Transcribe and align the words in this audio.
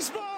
Wiesbaden! 0.00 0.30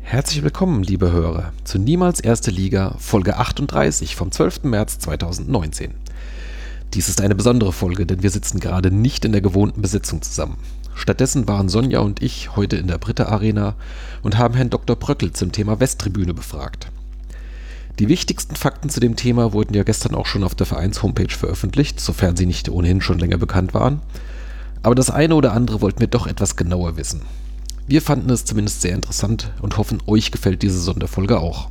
Herzlich 0.00 0.42
willkommen, 0.42 0.82
liebe 0.82 1.12
Hörer, 1.12 1.52
zu 1.62 1.78
Niemals 1.78 2.18
Erste 2.18 2.50
Liga, 2.50 2.96
Folge 2.98 3.36
38 3.36 4.16
vom 4.16 4.32
12. 4.32 4.64
März 4.64 4.98
2019. 4.98 5.94
Dies 6.94 7.08
ist 7.08 7.22
eine 7.22 7.34
besondere 7.34 7.72
Folge, 7.72 8.04
denn 8.04 8.22
wir 8.22 8.30
sitzen 8.30 8.60
gerade 8.60 8.90
nicht 8.90 9.24
in 9.24 9.32
der 9.32 9.40
gewohnten 9.40 9.80
Besetzung 9.80 10.20
zusammen. 10.20 10.58
Stattdessen 10.94 11.48
waren 11.48 11.70
Sonja 11.70 12.00
und 12.00 12.22
ich 12.22 12.54
heute 12.54 12.76
in 12.76 12.86
der 12.86 12.98
Britta 12.98 13.24
Arena 13.24 13.76
und 14.22 14.36
haben 14.36 14.54
Herrn 14.54 14.68
Dr. 14.68 14.94
Bröckel 14.96 15.32
zum 15.32 15.52
Thema 15.52 15.80
Westtribüne 15.80 16.34
befragt. 16.34 16.88
Die 17.98 18.08
wichtigsten 18.08 18.56
Fakten 18.56 18.90
zu 18.90 19.00
dem 19.00 19.16
Thema 19.16 19.54
wurden 19.54 19.72
ja 19.72 19.84
gestern 19.84 20.14
auch 20.14 20.26
schon 20.26 20.44
auf 20.44 20.54
der 20.54 20.66
Vereins-Homepage 20.66 21.34
veröffentlicht, 21.34 21.98
sofern 21.98 22.36
sie 22.36 22.44
nicht 22.46 22.68
ohnehin 22.68 23.00
schon 23.00 23.18
länger 23.18 23.38
bekannt 23.38 23.72
waren. 23.72 24.02
Aber 24.82 24.94
das 24.94 25.10
eine 25.10 25.34
oder 25.34 25.52
andere 25.54 25.80
wollten 25.80 26.00
wir 26.00 26.08
doch 26.08 26.26
etwas 26.26 26.56
genauer 26.56 26.98
wissen. 26.98 27.22
Wir 27.86 28.02
fanden 28.02 28.28
es 28.30 28.44
zumindest 28.44 28.82
sehr 28.82 28.94
interessant 28.94 29.50
und 29.62 29.78
hoffen, 29.78 30.02
euch 30.06 30.30
gefällt 30.30 30.62
diese 30.62 30.80
Sonderfolge 30.80 31.40
auch. 31.40 31.70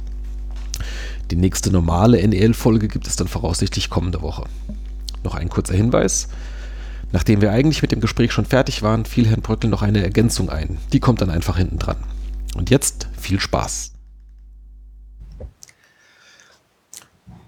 Die 1.30 1.36
nächste 1.36 1.72
normale 1.72 2.28
NEL-Folge 2.28 2.88
gibt 2.88 3.08
es 3.08 3.16
dann 3.16 3.28
voraussichtlich 3.28 3.90
kommende 3.90 4.22
Woche. 4.22 4.46
Noch 5.24 5.36
ein 5.36 5.50
kurzer 5.50 5.76
Hinweis. 5.76 6.28
Nachdem 7.12 7.42
wir 7.42 7.52
eigentlich 7.52 7.82
mit 7.82 7.92
dem 7.92 8.00
Gespräch 8.00 8.32
schon 8.32 8.46
fertig 8.46 8.82
waren, 8.84 9.06
fiel 9.06 9.28
Herrn 9.28 9.42
Bröckel 9.42 9.70
noch 9.70 9.82
eine 9.82 10.02
Ergänzung 10.02 10.50
ein. 10.50 10.78
Die 10.94 11.00
kommt 11.00 11.22
dann 11.22 11.30
einfach 11.30 11.58
hinten 11.58 11.78
dran. 11.78 11.98
Und 12.56 12.70
jetzt 12.70 13.08
viel 13.20 13.40
Spaß. 13.40 13.92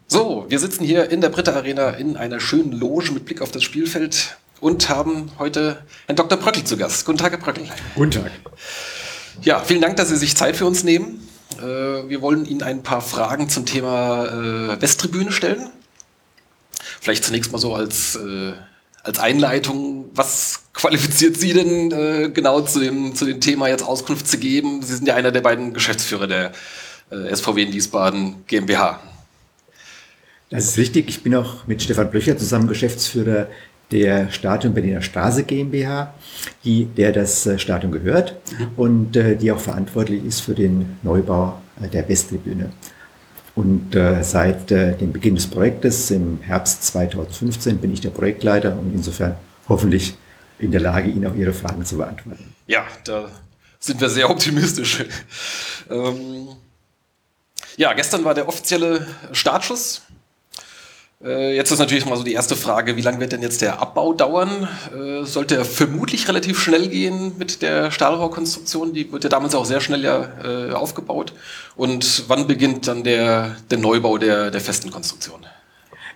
So, 0.07 0.45
wir 0.47 0.59
sitzen 0.59 0.83
hier 0.83 1.09
in 1.09 1.21
der 1.21 1.29
Britta 1.29 1.53
Arena 1.53 1.89
in 1.89 2.17
einer 2.17 2.39
schönen 2.39 2.71
Loge 2.71 3.11
mit 3.13 3.25
Blick 3.25 3.41
auf 3.41 3.51
das 3.51 3.63
Spielfeld 3.63 4.37
und 4.59 4.87
haben 4.89 5.31
heute 5.39 5.81
Herrn 6.05 6.17
Dr. 6.17 6.37
Bröckel 6.37 6.63
zu 6.63 6.77
Gast. 6.77 7.05
Guten 7.05 7.17
Tag, 7.17 7.31
Herr 7.31 7.39
Bröckel. 7.39 7.65
Guten 7.95 8.11
Tag. 8.11 8.31
Ja, 9.41 9.59
vielen 9.59 9.81
Dank, 9.81 9.95
dass 9.95 10.09
Sie 10.09 10.15
sich 10.15 10.35
Zeit 10.37 10.55
für 10.55 10.65
uns 10.65 10.83
nehmen. 10.83 11.27
Äh, 11.57 11.63
wir 12.09 12.21
wollen 12.21 12.45
Ihnen 12.45 12.61
ein 12.61 12.83
paar 12.83 13.01
Fragen 13.01 13.49
zum 13.49 13.65
Thema 13.65 14.25
äh, 14.25 14.81
Westtribüne 14.81 15.31
stellen. 15.31 15.69
Vielleicht 17.03 17.23
zunächst 17.25 17.51
mal 17.51 17.59
so 17.59 17.75
als, 17.75 18.15
äh, 18.15 18.53
als 19.03 19.19
Einleitung. 19.19 20.05
Was 20.15 20.63
qualifiziert 20.73 21.37
Sie 21.37 21.53
denn 21.53 22.33
genau 22.33 22.61
zu 22.61 22.79
dem, 22.79 23.13
zu 23.13 23.25
dem 23.25 23.41
Thema 23.41 23.67
jetzt 23.67 23.83
Auskunft 23.83 24.27
zu 24.27 24.37
geben? 24.37 24.81
Sie 24.81 24.95
sind 24.95 25.07
ja 25.07 25.15
einer 25.15 25.31
der 25.31 25.41
beiden 25.41 25.73
Geschäftsführer 25.73 26.25
der 26.25 26.51
SVW 27.09 27.61
in 27.61 27.73
Wiesbaden 27.73 28.43
GmbH. 28.47 28.99
Das 30.49 30.65
ist 30.65 30.77
richtig. 30.77 31.09
Ich 31.09 31.21
bin 31.21 31.35
auch 31.35 31.67
mit 31.67 31.81
Stefan 31.81 32.09
Blöcher 32.09 32.37
zusammen 32.37 32.67
Geschäftsführer 32.67 33.47
der 33.91 34.31
Stadion 34.31 34.73
Berliner 34.73 35.01
Straße 35.01 35.43
GmbH, 35.43 36.13
die, 36.63 36.85
der 36.85 37.11
das 37.11 37.45
äh, 37.45 37.59
Stadion 37.59 37.91
gehört 37.91 38.35
und 38.75 39.15
äh, 39.15 39.35
die 39.35 39.51
auch 39.51 39.59
verantwortlich 39.59 40.23
ist 40.25 40.41
für 40.41 40.55
den 40.55 40.97
Neubau 41.03 41.61
äh, 41.81 41.87
der 41.87 42.07
Westtribüne. 42.09 42.71
Und 43.55 43.95
äh, 43.95 44.23
seit 44.23 44.71
äh, 44.71 44.97
dem 44.97 45.13
Beginn 45.13 45.35
des 45.35 45.47
Projektes 45.47 46.09
im 46.09 46.39
Herbst 46.41 46.83
2015 46.85 47.77
bin 47.77 47.93
ich 47.93 48.01
der 48.01 48.09
Projektleiter 48.09 48.77
und 48.77 48.93
insofern 48.93 49.35
hoffentlich 49.69 50.15
in 50.59 50.71
der 50.71 50.81
Lage, 50.81 51.09
Ihnen 51.09 51.27
auch 51.27 51.35
Ihre 51.35 51.53
Fragen 51.53 51.85
zu 51.85 51.97
beantworten. 51.97 52.53
Ja, 52.67 52.85
da 53.03 53.29
sind 53.79 54.01
wir 54.01 54.09
sehr 54.09 54.29
optimistisch. 54.29 55.05
ähm, 55.89 56.47
ja, 57.77 57.93
gestern 57.93 58.23
war 58.23 58.33
der 58.33 58.47
offizielle 58.47 59.05
Startschuss 59.31 60.03
jetzt 61.29 61.71
ist 61.71 61.79
natürlich 61.79 62.05
mal 62.05 62.17
so 62.17 62.23
die 62.23 62.33
erste 62.33 62.55
Frage, 62.55 62.97
wie 62.97 63.01
lange 63.01 63.19
wird 63.19 63.31
denn 63.31 63.41
jetzt 63.41 63.61
der 63.61 63.81
Abbau 63.81 64.13
dauern? 64.13 64.67
Äh, 64.93 65.23
sollte 65.23 65.55
er 65.55 65.65
vermutlich 65.65 66.27
relativ 66.27 66.59
schnell 66.59 66.89
gehen 66.89 67.33
mit 67.37 67.61
der 67.61 67.91
Stahlrohrkonstruktion? 67.91 68.93
Die 68.93 69.11
wird 69.11 69.23
ja 69.23 69.29
damals 69.29 69.55
auch 69.55 69.65
sehr 69.65 69.79
schnell 69.79 70.03
ja 70.03 70.27
äh, 70.43 70.71
aufgebaut. 70.73 71.33
Und 71.75 72.25
wann 72.27 72.47
beginnt 72.47 72.87
dann 72.87 73.03
der, 73.03 73.55
der 73.71 73.77
Neubau 73.77 74.17
der, 74.17 74.51
der 74.51 74.59
festen 74.59 74.91
Konstruktion? 74.91 75.45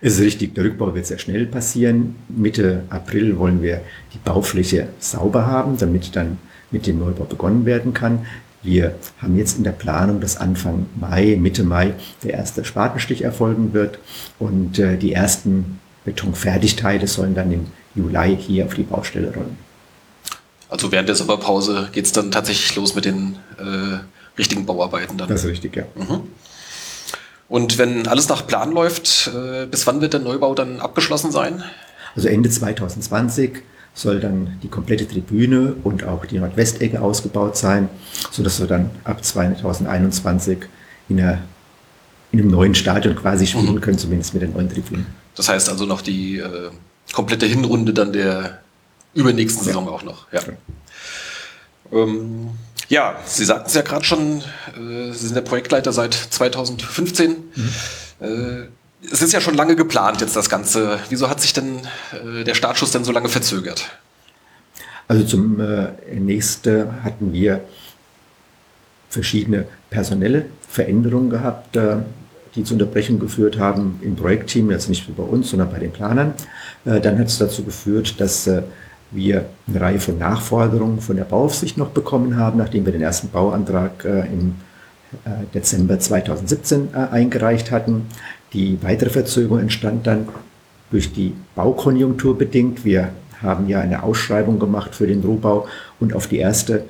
Es 0.01 0.16
ist 0.16 0.22
richtig, 0.22 0.53
der 0.53 0.66
Rückbau 0.66 0.94
wird 0.94 1.06
sehr 1.06 1.18
schnell 1.18 1.45
passieren. 1.47 2.16
Mitte 2.28 2.84
April 2.89 3.38
wollen 3.39 3.62
wir 3.62 3.81
die 4.13 4.19
Baufläche 4.19 4.89
sauber 5.00 5.47
haben, 5.47 5.78
damit 5.78 6.16
dann 6.16 6.38
mit 6.69 6.85
dem 6.85 7.00
Neubau 7.00 7.24
begonnen 7.24 7.66
werden 7.66 7.94
kann. 7.94 8.25
Wir 8.63 8.95
haben 9.22 9.38
jetzt 9.38 9.57
in 9.57 9.63
der 9.63 9.72
Planung, 9.72 10.19
dass 10.19 10.38
Anfang 10.38 10.88
Mai, 11.00 11.38
Mitte 11.40 11.63
Mai 11.63 11.94
der 12.23 12.34
erste 12.34 12.66
Spatenstich 12.66 13.22
erfolgen 13.23 13.73
wird 13.73 14.00
und 14.40 14.79
äh, 14.79 14.97
die 14.97 15.13
ersten 15.13 15.79
Betonfertigteile 16.06 17.07
sollen 17.07 17.35
dann 17.35 17.51
im 17.51 17.68
Juli 17.95 18.38
hier 18.40 18.66
auf 18.66 18.73
die 18.73 18.84
Baustelle 18.84 19.34
rollen. 19.34 19.57
Also 20.69 20.91
während 20.91 21.07
der 21.07 21.16
Sommerpause 21.16 21.90
geht 21.91 22.06
es 22.06 22.12
dann 22.12 22.31
tatsächlich 22.31 22.75
los 22.75 22.95
mit 22.95 23.06
den 23.06 23.38
äh, 23.57 24.00
richtigen 24.38 24.66
Bauarbeiten 24.66 25.18
dann. 25.18 25.29
Das 25.29 25.44
ist 25.44 25.50
richtig, 25.50 25.75
ja. 25.75 25.84
Mhm. 25.95 26.24
Und 27.50 27.78
wenn 27.78 28.07
alles 28.07 28.28
nach 28.28 28.45
Plan 28.45 28.72
läuft, 28.72 29.31
äh, 29.34 29.66
bis 29.66 29.88
wann 29.88 30.01
wird 30.01 30.13
der 30.13 30.19
Neubau 30.19 30.53
dann 30.53 30.79
abgeschlossen 30.79 31.31
sein? 31.31 31.63
Also 32.16 32.28
Ende 32.28 32.50
2020 32.50 33.63
soll 33.97 34.19
dann 34.19 34.59
die 34.62 34.68
komplette 34.68 35.08
Tribüne 35.08 35.74
und 35.84 36.03
auch 36.03 36.24
die 36.25 36.38
Nordwestecke 36.38 37.02
ausgebaut 37.02 37.58
sein, 37.58 37.90
sodass 38.31 38.59
wir 38.59 38.68
dann 38.68 38.91
ab 39.03 39.25
2021 39.25 40.59
in, 41.09 41.19
einer, 41.19 41.40
in 42.31 42.40
einem 42.40 42.52
neuen 42.52 42.75
Stadion 42.75 43.16
quasi 43.16 43.47
spielen 43.47 43.74
mhm. 43.74 43.81
können, 43.81 43.97
zumindest 43.97 44.36
mit 44.36 44.44
den 44.44 44.53
neuen 44.53 44.69
Tribünen. 44.69 45.07
Das 45.36 45.50
heißt 45.50 45.69
also 45.69 45.86
noch 45.88 46.02
die 46.02 46.38
äh, 46.38 46.69
komplette 47.12 47.47
Hinrunde 47.47 47.91
dann 47.91 48.13
der 48.13 48.59
übernächsten 49.16 49.63
Saison 49.63 49.86
ja. 49.86 49.91
auch 49.91 50.03
noch. 50.03 50.31
Ja. 50.31 50.41
Ja, 50.41 50.53
ähm, 51.91 52.50
ja 52.90 53.19
Sie 53.25 53.46
sagten 53.46 53.66
es 53.68 53.74
ja 53.74 53.81
gerade 53.81 54.06
schon, 54.06 54.44
äh, 54.75 55.12
Sie 55.12 55.25
sind 55.25 55.36
der 55.36 55.41
Projektleiter 55.41 55.91
seit 55.91 56.13
2015. 56.13 57.31
Mhm. 57.31 57.69
Äh, 58.19 58.68
es 59.02 59.22
ist 59.22 59.34
ja 59.34 59.41
schon 59.41 59.53
lange 59.53 59.75
geplant 59.75 60.22
jetzt 60.22 60.35
das 60.35 60.50
Ganze. 60.50 61.00
Wieso 61.09 61.30
hat 61.30 61.41
sich 61.41 61.53
denn 61.53 61.80
äh, 62.12 62.44
der 62.44 62.56
Startschuss 62.56 62.91
denn 62.91 63.03
so 63.03 63.12
lange 63.12 63.30
verzögert? 63.30 63.90
Also 65.08 65.24
zum 65.24 65.59
äh, 65.59 65.90
nächsten 66.13 67.03
hatten 67.03 67.31
wir 67.31 67.62
verschiedene 69.09 69.66
personelle 69.90 70.47
Veränderungen 70.68 71.30
gehabt, 71.30 71.75
äh, 71.75 71.97
die 72.56 72.63
zur 72.63 72.75
Unterbrechung 72.75 73.19
geführt 73.19 73.57
haben 73.57 74.00
im 74.02 74.16
Projektteam, 74.16 74.72
jetzt 74.72 74.90
nicht 74.90 75.16
bei 75.16 75.24
uns, 75.24 75.52
sondern 75.52 75.72
bei 75.72 75.80
den 75.80 75.91
Planern. 75.91 76.34
Äh, 76.86 77.00
dann 77.00 77.18
hat 77.19 77.28
es 77.28 77.38
dazu 77.38 77.63
geführt, 77.63 78.19
dass 78.19 78.47
äh, 78.47 78.63
wir 79.12 79.46
eine 79.68 79.80
Reihe 79.80 80.00
von 80.00 80.18
Nachforderungen 80.18 81.00
von 81.00 81.16
der 81.16 81.24
Bauaufsicht 81.24 81.78
noch 81.78 81.90
bekommen 81.90 82.36
haben, 82.36 82.57
nachdem 82.57 82.86
wir 82.86 82.91
den 82.91 83.02
ersten 83.02 83.30
Bauantrag 83.30 84.03
äh, 84.03 84.25
im 84.28 84.56
äh, 85.24 85.46
Dezember 85.53 85.97
2017 86.00 86.94
eingereicht 86.94 87.72
hatten. 87.72 88.07
Die 88.53 88.78
weitere 88.81 89.09
Verzögerung 89.09 89.59
entstand 89.59 90.08
dann 90.08 90.28
durch 90.91 91.12
die 91.12 91.34
Baukonjunktur 91.56 92.38
bedingt. 92.38 92.85
Wir 92.85 93.09
haben 93.41 93.68
ja 93.68 93.81
eine 93.81 94.03
Ausschreibung 94.03 94.59
gemacht 94.59 94.96
für 94.96 95.08
den 95.08 95.22
Rohbau 95.22 95.68
und 96.00 96.13
auf 96.13 96.28
die 96.28 96.38
erste 96.38 96.86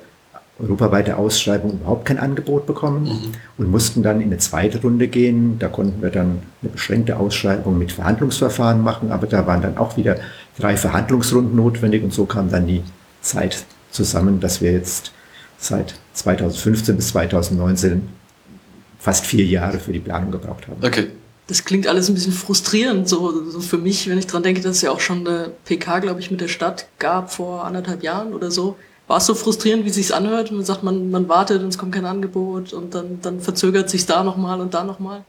europaweite 0.60 1.16
Ausschreibung 1.16 1.72
überhaupt 1.72 2.04
kein 2.04 2.18
Angebot 2.18 2.66
bekommen 2.66 3.04
mhm. 3.04 3.32
und 3.58 3.70
mussten 3.70 4.02
dann 4.02 4.20
in 4.20 4.28
eine 4.28 4.38
zweite 4.38 4.80
Runde 4.80 5.06
gehen. 5.06 5.58
Da 5.58 5.68
konnten 5.68 6.02
wir 6.02 6.10
dann 6.10 6.42
eine 6.62 6.72
beschränkte 6.72 7.16
Ausschreibung 7.16 7.78
mit 7.78 7.92
Verhandlungsverfahren 7.92 8.82
machen, 8.82 9.12
aber 9.12 9.26
da 9.26 9.46
waren 9.46 9.62
dann 9.62 9.76
auch 9.76 9.96
wieder 9.96 10.16
drei 10.58 10.76
Verhandlungsrunden 10.76 11.54
notwendig 11.54 12.02
und 12.02 12.12
so 12.12 12.24
kam 12.24 12.50
dann 12.50 12.66
die 12.66 12.82
Zeit 13.20 13.64
zusammen, 13.90 14.40
dass 14.40 14.60
wir 14.60 14.72
jetzt 14.72 15.12
seit 15.58 15.94
2015 16.14 16.96
bis 16.96 17.08
2019 17.08 18.08
fast 18.98 19.26
vier 19.26 19.44
Jahre 19.44 19.78
für 19.78 19.92
die 19.92 20.00
Planung 20.00 20.32
gebraucht 20.32 20.66
haben. 20.66 20.84
Okay 20.84 21.08
das 21.48 21.64
klingt 21.64 21.86
alles 21.86 22.08
ein 22.08 22.14
bisschen 22.14 22.34
frustrierend, 22.34 23.08
so, 23.08 23.50
so 23.50 23.60
für 23.60 23.78
mich, 23.78 24.08
wenn 24.08 24.18
ich 24.18 24.26
dran 24.26 24.42
denke, 24.42 24.60
dass 24.60 24.76
es 24.76 24.82
ja 24.82 24.90
auch 24.90 25.00
schon 25.00 25.26
eine 25.26 25.50
PK, 25.64 26.00
glaube 26.00 26.20
ich, 26.20 26.30
mit 26.30 26.42
der 26.42 26.48
Stadt 26.48 26.86
gab 26.98 27.32
vor 27.32 27.64
anderthalb 27.64 28.02
Jahren 28.02 28.34
oder 28.34 28.50
so. 28.50 28.76
War 29.06 29.16
es 29.16 29.26
so 29.26 29.34
frustrierend, 29.34 29.86
wie 29.86 29.88
es 29.88 29.94
sich 29.94 30.14
anhört? 30.14 30.52
Man 30.52 30.64
sagt, 30.64 30.82
man, 30.82 31.10
man 31.10 31.26
wartet 31.30 31.62
und 31.62 31.68
es 31.68 31.78
kommt 31.78 31.94
kein 31.94 32.04
Angebot 32.04 32.74
und 32.74 32.94
dann, 32.94 33.20
dann 33.22 33.40
verzögert 33.40 33.88
sich 33.88 34.04
da 34.04 34.22
nochmal 34.22 34.60
und 34.60 34.74
da 34.74 34.84
nochmal? 34.84 35.24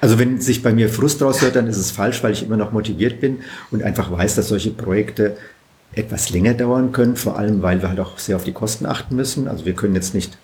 Also 0.00 0.18
wenn 0.18 0.40
sich 0.40 0.64
bei 0.64 0.72
mir 0.72 0.88
Frust 0.88 1.22
raushört, 1.22 1.54
dann 1.54 1.68
ist 1.68 1.76
es 1.76 1.92
falsch, 1.92 2.24
weil 2.24 2.32
ich 2.32 2.42
immer 2.42 2.56
noch 2.56 2.72
motiviert 2.72 3.20
bin 3.20 3.38
und 3.70 3.84
einfach 3.84 4.10
weiß, 4.10 4.34
dass 4.34 4.48
solche 4.48 4.70
Projekte 4.70 5.36
etwas 5.92 6.30
länger 6.30 6.54
dauern 6.54 6.90
können, 6.90 7.14
vor 7.14 7.38
allem 7.38 7.62
weil 7.62 7.80
wir 7.80 7.88
halt 7.88 8.00
auch 8.00 8.18
sehr 8.18 8.34
auf 8.34 8.42
die 8.42 8.52
Kosten 8.52 8.84
achten 8.84 9.14
müssen. 9.14 9.46
Also 9.46 9.64
wir 9.64 9.74
können 9.74 9.94
jetzt 9.94 10.12
nicht 10.12 10.36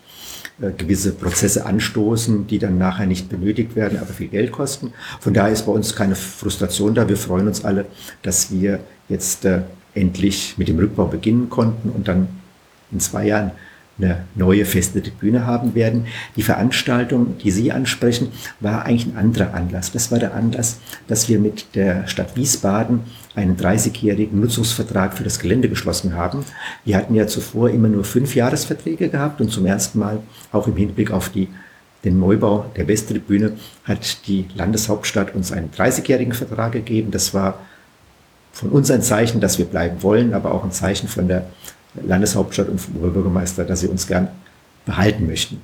gewisse 0.77 1.13
Prozesse 1.13 1.65
anstoßen, 1.65 2.47
die 2.47 2.59
dann 2.59 2.77
nachher 2.77 3.05
nicht 3.05 3.29
benötigt 3.29 3.75
werden, 3.75 3.97
aber 3.99 4.13
viel 4.13 4.27
Geld 4.27 4.51
kosten. 4.51 4.93
Von 5.19 5.33
daher 5.33 5.51
ist 5.51 5.65
bei 5.65 5.71
uns 5.71 5.95
keine 5.95 6.15
Frustration 6.15 6.93
da. 6.93 7.09
Wir 7.09 7.17
freuen 7.17 7.47
uns 7.47 7.65
alle, 7.65 7.85
dass 8.21 8.51
wir 8.51 8.79
jetzt 9.09 9.45
äh, 9.45 9.61
endlich 9.95 10.55
mit 10.57 10.67
dem 10.67 10.77
Rückbau 10.77 11.05
beginnen 11.05 11.49
konnten 11.49 11.89
und 11.89 12.07
dann 12.07 12.27
in 12.91 12.99
zwei 12.99 13.25
Jahren 13.27 13.51
eine 13.97 14.25
neue 14.35 14.65
feste 14.65 15.03
Tribüne 15.03 15.45
haben 15.45 15.75
werden. 15.75 16.07
Die 16.35 16.41
Veranstaltung, 16.41 17.37
die 17.37 17.51
Sie 17.51 17.71
ansprechen, 17.71 18.29
war 18.59 18.85
eigentlich 18.85 19.05
ein 19.05 19.17
anderer 19.17 19.53
Anlass. 19.53 19.91
Das 19.91 20.11
war 20.11 20.19
der 20.19 20.33
Anlass, 20.33 20.79
dass 21.07 21.29
wir 21.29 21.39
mit 21.39 21.75
der 21.75 22.07
Stadt 22.07 22.35
Wiesbaden 22.35 23.01
einen 23.35 23.57
30-jährigen 23.57 24.39
Nutzungsvertrag 24.39 25.17
für 25.17 25.23
das 25.23 25.39
Gelände 25.39 25.69
geschlossen 25.69 26.15
haben. 26.15 26.45
Wir 26.85 26.97
hatten 26.97 27.15
ja 27.15 27.27
zuvor 27.27 27.69
immer 27.69 27.87
nur 27.87 28.03
fünf 28.03 28.35
Jahresverträge 28.35 29.09
gehabt 29.09 29.41
und 29.41 29.51
zum 29.51 29.65
ersten 29.65 29.99
Mal 29.99 30.19
auch 30.51 30.67
im 30.67 30.75
Hinblick 30.75 31.11
auf 31.11 31.29
die, 31.29 31.47
den 32.03 32.19
Neubau 32.19 32.65
der 32.75 32.87
Westtribüne 32.87 33.53
hat 33.85 34.27
die 34.27 34.45
Landeshauptstadt 34.55 35.33
uns 35.33 35.51
einen 35.51 35.71
30-jährigen 35.71 36.33
Vertrag 36.33 36.73
gegeben. 36.73 37.11
Das 37.11 37.33
war 37.33 37.59
von 38.51 38.69
uns 38.69 38.91
ein 38.91 39.01
Zeichen, 39.01 39.41
dass 39.41 39.57
wir 39.57 39.65
bleiben 39.65 40.03
wollen, 40.03 40.33
aber 40.33 40.53
auch 40.53 40.63
ein 40.63 40.71
Zeichen 40.71 41.07
von 41.07 41.27
der 41.27 41.47
Landeshauptstadt 41.95 42.69
und 42.69 42.79
vom 42.79 42.97
Oberbürgermeister, 42.97 43.63
dass 43.63 43.79
sie 43.79 43.87
uns 43.87 44.05
gern 44.05 44.27
behalten 44.85 45.25
möchten. 45.25 45.61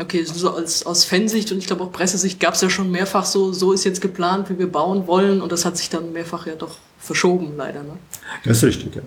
Okay, 0.00 0.24
so 0.24 0.54
als, 0.54 0.86
aus 0.86 1.04
Fansicht 1.04 1.52
und 1.52 1.58
ich 1.58 1.66
glaube 1.66 1.84
auch 1.84 1.92
Pressesicht 1.92 2.40
gab 2.40 2.54
es 2.54 2.60
ja 2.60 2.70
schon 2.70 2.90
mehrfach 2.90 3.24
so, 3.24 3.52
so 3.52 3.72
ist 3.72 3.84
jetzt 3.84 4.00
geplant, 4.00 4.48
wie 4.48 4.58
wir 4.58 4.70
bauen 4.70 5.06
wollen 5.06 5.42
und 5.42 5.52
das 5.52 5.64
hat 5.64 5.76
sich 5.76 5.90
dann 5.90 6.12
mehrfach 6.12 6.46
ja 6.46 6.54
doch 6.54 6.76
verschoben, 6.98 7.52
leider. 7.56 7.82
Ne? 7.82 7.96
Das 8.44 8.58
ist 8.58 8.64
richtig, 8.64 8.94
ja. 8.96 9.02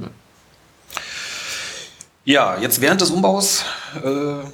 Ja, 2.25 2.57
jetzt 2.62 2.80
während 2.80 3.01
des 3.01 3.10
Umbaus 3.10 3.66
äh, 4.04 4.45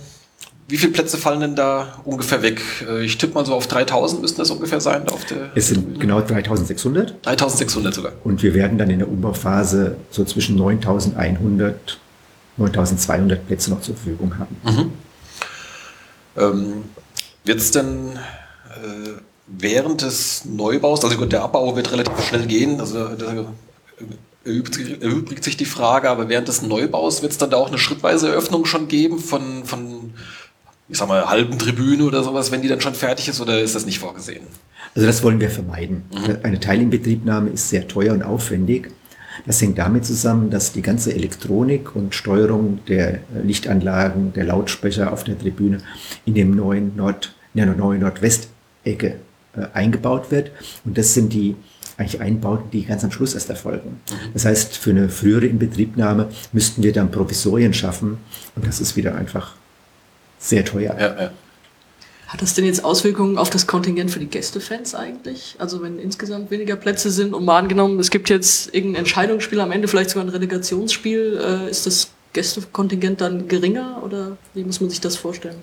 wie 0.69 0.77
viele 0.77 0.91
Plätze 0.91 1.17
fallen 1.17 1.39
denn 1.41 1.55
da 1.55 1.99
ungefähr 2.05 2.43
weg? 2.43 2.61
Äh, 2.87 3.03
ich 3.03 3.17
tippe 3.17 3.33
mal 3.33 3.45
so 3.45 3.55
auf 3.55 3.67
3000 3.67 4.21
müssten 4.21 4.37
das 4.39 4.51
ungefähr 4.51 4.79
sein. 4.79 5.09
Auf 5.09 5.25
der 5.25 5.49
es 5.55 5.69
sind 5.69 5.99
genau 5.99 6.21
3600. 6.21 7.25
3600 7.25 7.93
sogar. 7.93 8.11
Und 8.23 8.43
wir 8.43 8.53
werden 8.53 8.77
dann 8.77 8.89
in 8.89 8.99
der 8.99 9.07
Umbauphase 9.07 9.97
so 10.11 10.23
zwischen 10.25 10.55
9100, 10.55 11.99
9200 12.57 13.47
Plätze 13.47 13.71
noch 13.71 13.81
zur 13.81 13.95
Verfügung 13.95 14.37
haben. 14.37 14.57
Mhm. 14.63 14.91
Ähm, 16.39 16.85
Wird 17.43 17.59
es 17.59 17.71
denn 17.71 18.17
äh, 18.69 19.09
während 19.47 20.01
des 20.01 20.45
Neubaus, 20.45 21.03
also 21.03 21.17
gut, 21.17 21.31
der 21.31 21.43
Abbau 21.43 21.75
wird 21.75 21.91
relativ 21.91 22.19
schnell 22.25 22.45
gehen, 22.45 22.79
also 22.79 23.07
der, 23.09 23.45
erübrigt 24.45 25.43
sich 25.43 25.57
die 25.57 25.65
Frage, 25.65 26.09
aber 26.09 26.29
während 26.29 26.47
des 26.47 26.61
Neubaus 26.61 27.21
wird 27.21 27.33
es 27.33 27.37
dann 27.37 27.49
da 27.49 27.57
auch 27.57 27.67
eine 27.67 27.77
schrittweise 27.77 28.29
Eröffnung 28.29 28.65
schon 28.65 28.87
geben 28.87 29.19
von, 29.19 29.65
von 29.65 30.13
ich 30.87 30.97
sag 30.97 31.07
mal, 31.07 31.29
halben 31.29 31.59
Tribüne 31.59 32.03
oder 32.03 32.23
sowas, 32.23 32.51
wenn 32.51 32.61
die 32.61 32.67
dann 32.67 32.81
schon 32.81 32.95
fertig 32.95 33.27
ist, 33.27 33.41
oder 33.41 33.59
ist 33.59 33.75
das 33.75 33.85
nicht 33.85 33.99
vorgesehen? 33.99 34.47
Also 34.95 35.07
das 35.07 35.21
wollen 35.23 35.39
wir 35.39 35.51
vermeiden. 35.51 36.03
Mhm. 36.11 36.37
Eine 36.43 36.59
Teilinbetriebnahme 36.59 37.51
ist 37.51 37.69
sehr 37.69 37.87
teuer 37.87 38.13
und 38.13 38.23
aufwendig. 38.23 38.91
Das 39.45 39.61
hängt 39.61 39.77
damit 39.77 40.05
zusammen, 40.05 40.49
dass 40.49 40.71
die 40.71 40.81
ganze 40.81 41.13
Elektronik 41.13 41.95
und 41.95 42.15
Steuerung 42.15 42.79
der 42.87 43.19
Lichtanlagen, 43.43 44.33
der 44.33 44.45
Lautsprecher 44.45 45.11
auf 45.13 45.23
der 45.23 45.37
Tribüne 45.37 45.79
in 46.25 46.33
dem 46.33 46.55
neuen 46.55 46.95
Nord, 46.95 47.33
der 47.53 47.65
neuen 47.65 48.01
Nordwestecke 48.01 49.15
äh, 49.55 49.65
eingebaut 49.73 50.31
wird. 50.31 50.51
Und 50.85 50.97
das 50.97 51.13
sind 51.13 51.33
die 51.33 51.55
eigentlich 51.97 52.21
Einbauten, 52.21 52.71
die 52.71 52.85
ganz 52.85 53.03
am 53.03 53.11
Schluss 53.11 53.33
erst 53.33 53.49
erfolgen. 53.49 53.99
Das 54.33 54.45
heißt, 54.45 54.77
für 54.77 54.91
eine 54.91 55.09
frühere 55.09 55.45
Inbetriebnahme 55.45 56.29
müssten 56.53 56.81
wir 56.81 56.93
dann 56.93 57.11
Provisorien 57.11 57.73
schaffen. 57.73 58.17
Und 58.55 58.65
das 58.65 58.79
ist 58.79 58.95
wieder 58.95 59.15
einfach 59.15 59.55
sehr 60.37 60.63
teuer. 60.63 60.95
Ja, 60.97 61.21
ja. 61.23 61.31
Hat 62.29 62.43
das 62.43 62.53
denn 62.53 62.63
jetzt 62.63 62.85
Auswirkungen 62.85 63.39
auf 63.39 63.49
das 63.49 63.65
Kontingent 63.65 64.11
für 64.11 64.19
die 64.19 64.27
Gästefans 64.27 64.93
eigentlich? 64.93 65.55
Also 65.57 65.81
wenn 65.81 65.97
insgesamt 65.97 66.51
weniger 66.51 66.75
Plätze 66.75 67.09
sind 67.09 67.33
und 67.33 67.43
mal 67.43 67.57
angenommen, 67.57 67.99
es 67.99 68.11
gibt 68.11 68.29
jetzt 68.29 68.71
irgendein 68.71 68.99
Entscheidungsspiel 68.99 69.59
am 69.59 69.71
Ende, 69.71 69.87
vielleicht 69.87 70.11
sogar 70.11 70.25
ein 70.25 70.29
Relegationsspiel, 70.29 71.41
äh, 71.43 71.71
ist 71.71 71.87
das 71.87 72.11
Gästekontingent 72.33 73.19
dann 73.21 73.47
geringer 73.47 74.03
oder 74.05 74.37
wie 74.53 74.63
muss 74.63 74.79
man 74.79 74.91
sich 74.91 75.01
das 75.01 75.15
vorstellen? 75.15 75.55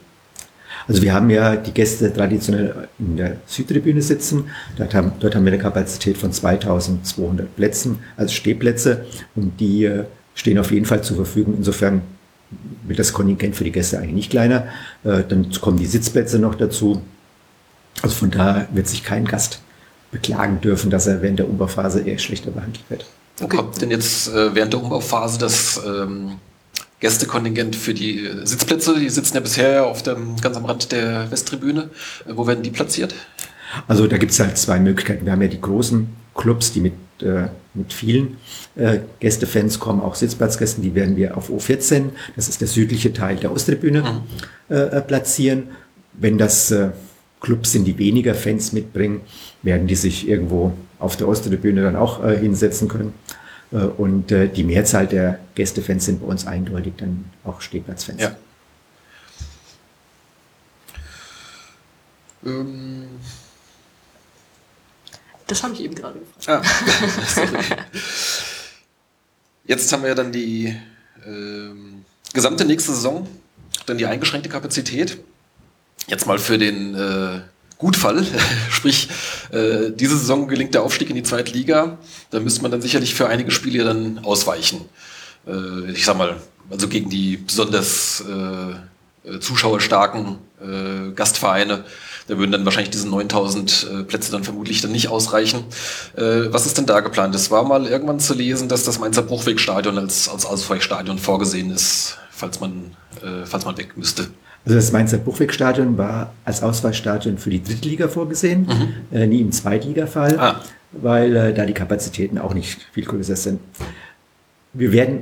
Also 0.89 1.03
wir 1.03 1.15
haben 1.15 1.31
ja 1.31 1.55
die 1.55 1.71
Gäste 1.71 2.13
traditionell 2.13 2.89
in 2.99 3.17
der 3.17 3.37
Südtribüne 3.47 4.03
sitzen. 4.03 4.51
Dort 4.77 4.93
haben, 4.93 5.13
dort 5.21 5.37
haben 5.37 5.45
wir 5.45 5.53
eine 5.53 5.63
Kapazität 5.63 6.19
von 6.19 6.33
2200 6.33 7.55
Plätzen, 7.55 8.01
also 8.17 8.35
Stehplätze 8.35 9.07
und 9.37 9.61
die 9.61 9.85
äh, 9.85 10.05
stehen 10.35 10.59
auf 10.59 10.73
jeden 10.73 10.85
Fall 10.85 11.05
zur 11.05 11.17
Verfügung. 11.17 11.55
Insofern 11.59 12.03
wird 12.87 12.99
das 12.99 13.13
Kontingent 13.13 13.57
für 13.57 13.65
die 13.65 13.73
Gäste 13.73 13.99
eigentlich 13.99 14.15
nicht 14.15 14.31
kleiner. 14.31 14.69
Äh, 15.05 15.25
dann 15.29 15.51
kommen 15.61 15.79
die 15.79 15.87
Sitzplätze 15.87 16.39
noch 16.39 16.55
dazu. 16.55 17.03
Also 18.03 18.15
von 18.15 18.31
da 18.31 18.69
wird 18.73 18.89
sich 18.89 19.03
kein 19.03 19.25
Gast 19.25 19.61
beklagen 20.11 20.61
dürfen, 20.61 20.91
dass 20.91 21.07
er 21.07 21.23
während 21.23 21.39
der 21.39 21.49
Umbauphase 21.49 22.01
eher 22.01 22.19
schlechter 22.19 22.51
behandelt 22.51 22.85
wird. 22.89 23.07
Wo 23.39 23.49
kommt 23.49 23.81
denn 23.81 23.91
jetzt 23.91 24.29
äh, 24.29 24.55
während 24.55 24.73
der 24.73 24.83
Umbauphase 24.83 25.39
das 25.39 25.81
ähm, 25.87 26.37
Gästekontingent 27.01 27.77
für 27.77 27.93
die 27.93 28.25
äh, 28.25 28.47
Sitzplätze? 28.47 28.99
Die 28.99 29.11
sitzen 29.11 29.35
ja 29.35 29.41
bisher 29.41 29.87
auf 29.87 30.03
dem, 30.03 30.37
ganz 30.41 30.57
am 30.57 30.65
Rand 30.65 30.93
der 30.93 31.31
Westtribüne. 31.31 31.91
wo 32.27 32.47
werden 32.47 32.63
die 32.63 32.71
platziert? 32.71 33.15
Also 33.89 34.07
da 34.07 34.17
gibt 34.17 34.33
es 34.33 34.41
halt 34.41 34.57
zwei 34.57 34.79
Möglichkeiten. 34.79 35.27
Wir 35.27 35.33
haben 35.33 35.43
ja 35.43 35.49
die 35.49 35.61
großen 35.61 36.09
Clubs, 36.37 36.73
die 36.73 36.81
mit, 36.81 36.95
äh, 37.23 37.49
mit 37.75 37.93
vielen 37.93 38.37
äh, 38.77 39.01
Gästefans 39.21 39.79
kommen, 39.79 40.01
auch 40.01 40.15
Sitzplatzgästen, 40.15 40.83
die 40.83 40.95
werden 40.95 41.17
wir 41.17 41.37
auf 41.37 41.51
O14, 41.51 42.11
das 42.37 42.49
ist 42.49 42.61
der 42.61 42.69
südliche 42.69 43.13
Teil 43.13 43.37
der 43.37 43.53
Osttribüne, 43.53 44.03
mhm. 44.03 44.75
äh, 44.75 45.01
platzieren. 45.01 45.69
Wenn 46.13 46.39
das 46.39 46.71
äh, 46.71 46.91
Clubs 47.41 47.73
sind, 47.73 47.85
die 47.85 47.99
weniger 47.99 48.35
Fans 48.35 48.73
mitbringen, 48.73 49.21
werden 49.63 49.87
die 49.87 49.95
sich 49.95 50.29
irgendwo 50.29 50.73
auf 50.99 51.17
der 51.17 51.29
Osttribüne 51.29 51.83
dann 51.83 51.97
auch 51.97 52.25
äh, 52.25 52.37
hinsetzen 52.37 52.89
können. 52.89 53.13
Äh, 53.73 53.77
und 53.77 54.33
äh, 54.33 54.49
die 54.49 54.65
Mehrzahl 54.65 55.07
der 55.07 55.39
Gästefans 55.55 56.07
sind 56.07 56.21
bei 56.21 56.27
uns 56.27 56.47
eindeutig 56.47 56.95
dann 56.97 57.27
auch 57.45 57.61
Stehplatzfans. 57.61 58.23
Ja. 58.23 58.37
Ähm 62.45 63.05
das 65.47 65.63
habe 65.63 65.75
ich 65.75 65.81
eben 65.81 65.95
gerade 65.95 66.19
gefragt. 66.19 66.49
Ah. 66.49 67.77
Jetzt 69.67 69.93
haben 69.93 70.05
wir 70.05 70.15
dann 70.15 70.33
die 70.33 70.77
ähm, 71.27 72.05
gesamte 72.33 72.65
nächste 72.65 72.93
Saison, 72.93 73.27
dann 73.87 73.99
die 73.99 74.07
eingeschränkte 74.07 74.49
Kapazität. 74.49 75.19
Jetzt 76.07 76.27
mal 76.27 76.39
für 76.39 76.59
den 76.59 76.95
äh, 76.95 77.41
Gutfall, 77.79 78.25
sprich, 78.71 79.09
äh, 79.51 79.91
diese 79.91 80.17
Saison 80.17 80.47
gelingt 80.49 80.75
der 80.75 80.83
Aufstieg 80.83 81.11
in 81.11 81.17
die 81.17 81.23
zweite 81.23 81.53
Liga, 81.53 81.99
da 82.31 82.41
müsste 82.41 82.63
man 82.63 82.71
dann 82.71 82.81
sicherlich 82.81 83.15
für 83.15 83.29
einige 83.29 83.51
Spiele 83.51 83.85
dann 83.85 84.21
ausweichen. 84.21 84.83
Äh, 85.47 85.91
ich 85.91 86.05
sag 86.05 86.17
mal, 86.17 86.37
also 86.71 86.89
gegen 86.89 87.11
die 87.11 87.37
besonders 87.37 88.25
äh, 88.29 89.29
äh 89.29 89.41
zuschauerstarken 89.41 90.39
äh, 90.61 91.13
Gastvereine 91.13 91.85
da 92.27 92.39
würden 92.39 92.53
dann 92.53 92.65
wahrscheinlich 92.65 92.91
diese 92.91 93.09
9000 93.09 93.89
äh, 93.91 94.03
Plätze 94.03 94.33
dann 94.33 94.45
vermutlich 94.45 94.81
dann 94.81 94.93
nicht 94.93 95.09
ausreichen. 95.09 95.65
Äh, 96.17 96.53
was 96.53 96.67
ist 96.67 96.77
denn 96.77 96.87
da 96.87 97.01
geplant? 97.01 97.35
Es 97.35 97.51
war 97.51 97.65
mal 97.65 97.87
irgendwann 97.87 98.19
zu 98.19 98.35
lesen, 98.35 98.69
dass 98.69 98.85
das 98.85 98.99
Mainzer 98.99 99.23
Bruchwegstadion 99.23 99.99
als, 99.99 100.29
als 100.29 100.45
Ausweichstadion 100.45 101.19
vorgesehen 101.19 101.71
ist, 101.71 102.19
falls 102.31 102.61
man, 102.61 102.97
äh, 103.23 103.45
falls 103.45 103.65
man 103.65 103.79
weg 103.79 103.97
müsste. 103.97 104.29
Also 104.65 104.77
das 104.77 104.91
Mainzer 104.91 105.19
Bruchwegstadion 105.19 105.97
war 105.97 106.33
als 106.45 106.63
Ausweichstadion 106.63 107.39
für 107.39 107.51
die 107.51 107.63
Dritte 107.63 107.89
Liga 107.89 108.09
vorgesehen, 108.09 108.67
mhm. 108.67 109.17
äh, 109.17 109.27
nie 109.27 109.41
im 109.41 109.53
Zweitligafall, 109.53 110.39
ah. 110.41 110.61
weil 110.91 111.37
äh, 111.37 111.55
da 111.55 111.65
die 111.65 111.75
Kapazitäten 111.75 112.39
auch 112.39 112.53
nicht 112.53 112.81
viel 112.93 113.05
größer 113.05 113.37
sind. 113.37 113.61
Wir 114.73 114.91
werden 114.91 115.21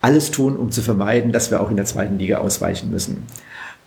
alles 0.00 0.30
tun, 0.30 0.56
um 0.56 0.72
zu 0.72 0.80
vermeiden, 0.80 1.32
dass 1.32 1.50
wir 1.50 1.60
auch 1.60 1.70
in 1.70 1.76
der 1.76 1.84
zweiten 1.84 2.18
Liga 2.18 2.38
ausweichen 2.38 2.90
müssen 2.90 3.26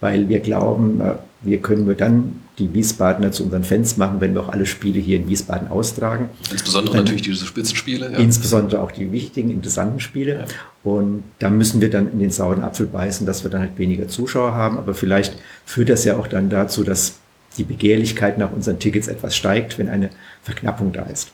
weil 0.01 0.29
wir 0.29 0.39
glauben, 0.39 1.01
äh, 1.01 1.13
wir 1.41 1.59
können 1.59 1.85
nur 1.85 1.95
dann 1.95 2.41
die 2.57 2.73
Wiesbadener 2.73 3.31
zu 3.31 3.43
unseren 3.43 3.63
Fans 3.63 3.97
machen, 3.97 4.21
wenn 4.21 4.33
wir 4.33 4.41
auch 4.41 4.49
alle 4.49 4.65
Spiele 4.65 4.99
hier 4.99 5.17
in 5.17 5.27
Wiesbaden 5.27 5.67
austragen. 5.67 6.29
Insbesondere 6.51 6.97
natürlich 6.97 7.21
diese 7.21 7.45
Spitzenspiele. 7.45 8.11
Ja. 8.11 8.17
Insbesondere 8.17 8.81
auch 8.81 8.91
die 8.91 9.11
wichtigen, 9.11 9.51
interessanten 9.51 9.99
Spiele. 9.99 10.39
Ja. 10.39 10.45
Und 10.83 11.23
da 11.39 11.49
müssen 11.49 11.81
wir 11.81 11.89
dann 11.89 12.11
in 12.11 12.19
den 12.19 12.31
sauren 12.31 12.63
Apfel 12.63 12.87
beißen, 12.87 13.27
dass 13.27 13.43
wir 13.43 13.51
dann 13.51 13.61
halt 13.61 13.77
weniger 13.77 14.07
Zuschauer 14.07 14.53
haben. 14.53 14.77
Aber 14.77 14.93
vielleicht 14.93 15.35
führt 15.65 15.89
das 15.89 16.05
ja 16.05 16.17
auch 16.17 16.27
dann 16.27 16.49
dazu, 16.49 16.83
dass 16.83 17.15
die 17.57 17.63
Begehrlichkeit 17.63 18.37
nach 18.37 18.51
unseren 18.51 18.79
Tickets 18.79 19.07
etwas 19.07 19.35
steigt, 19.35 19.77
wenn 19.77 19.89
eine 19.89 20.09
Verknappung 20.43 20.93
da 20.93 21.03
ist. 21.03 21.31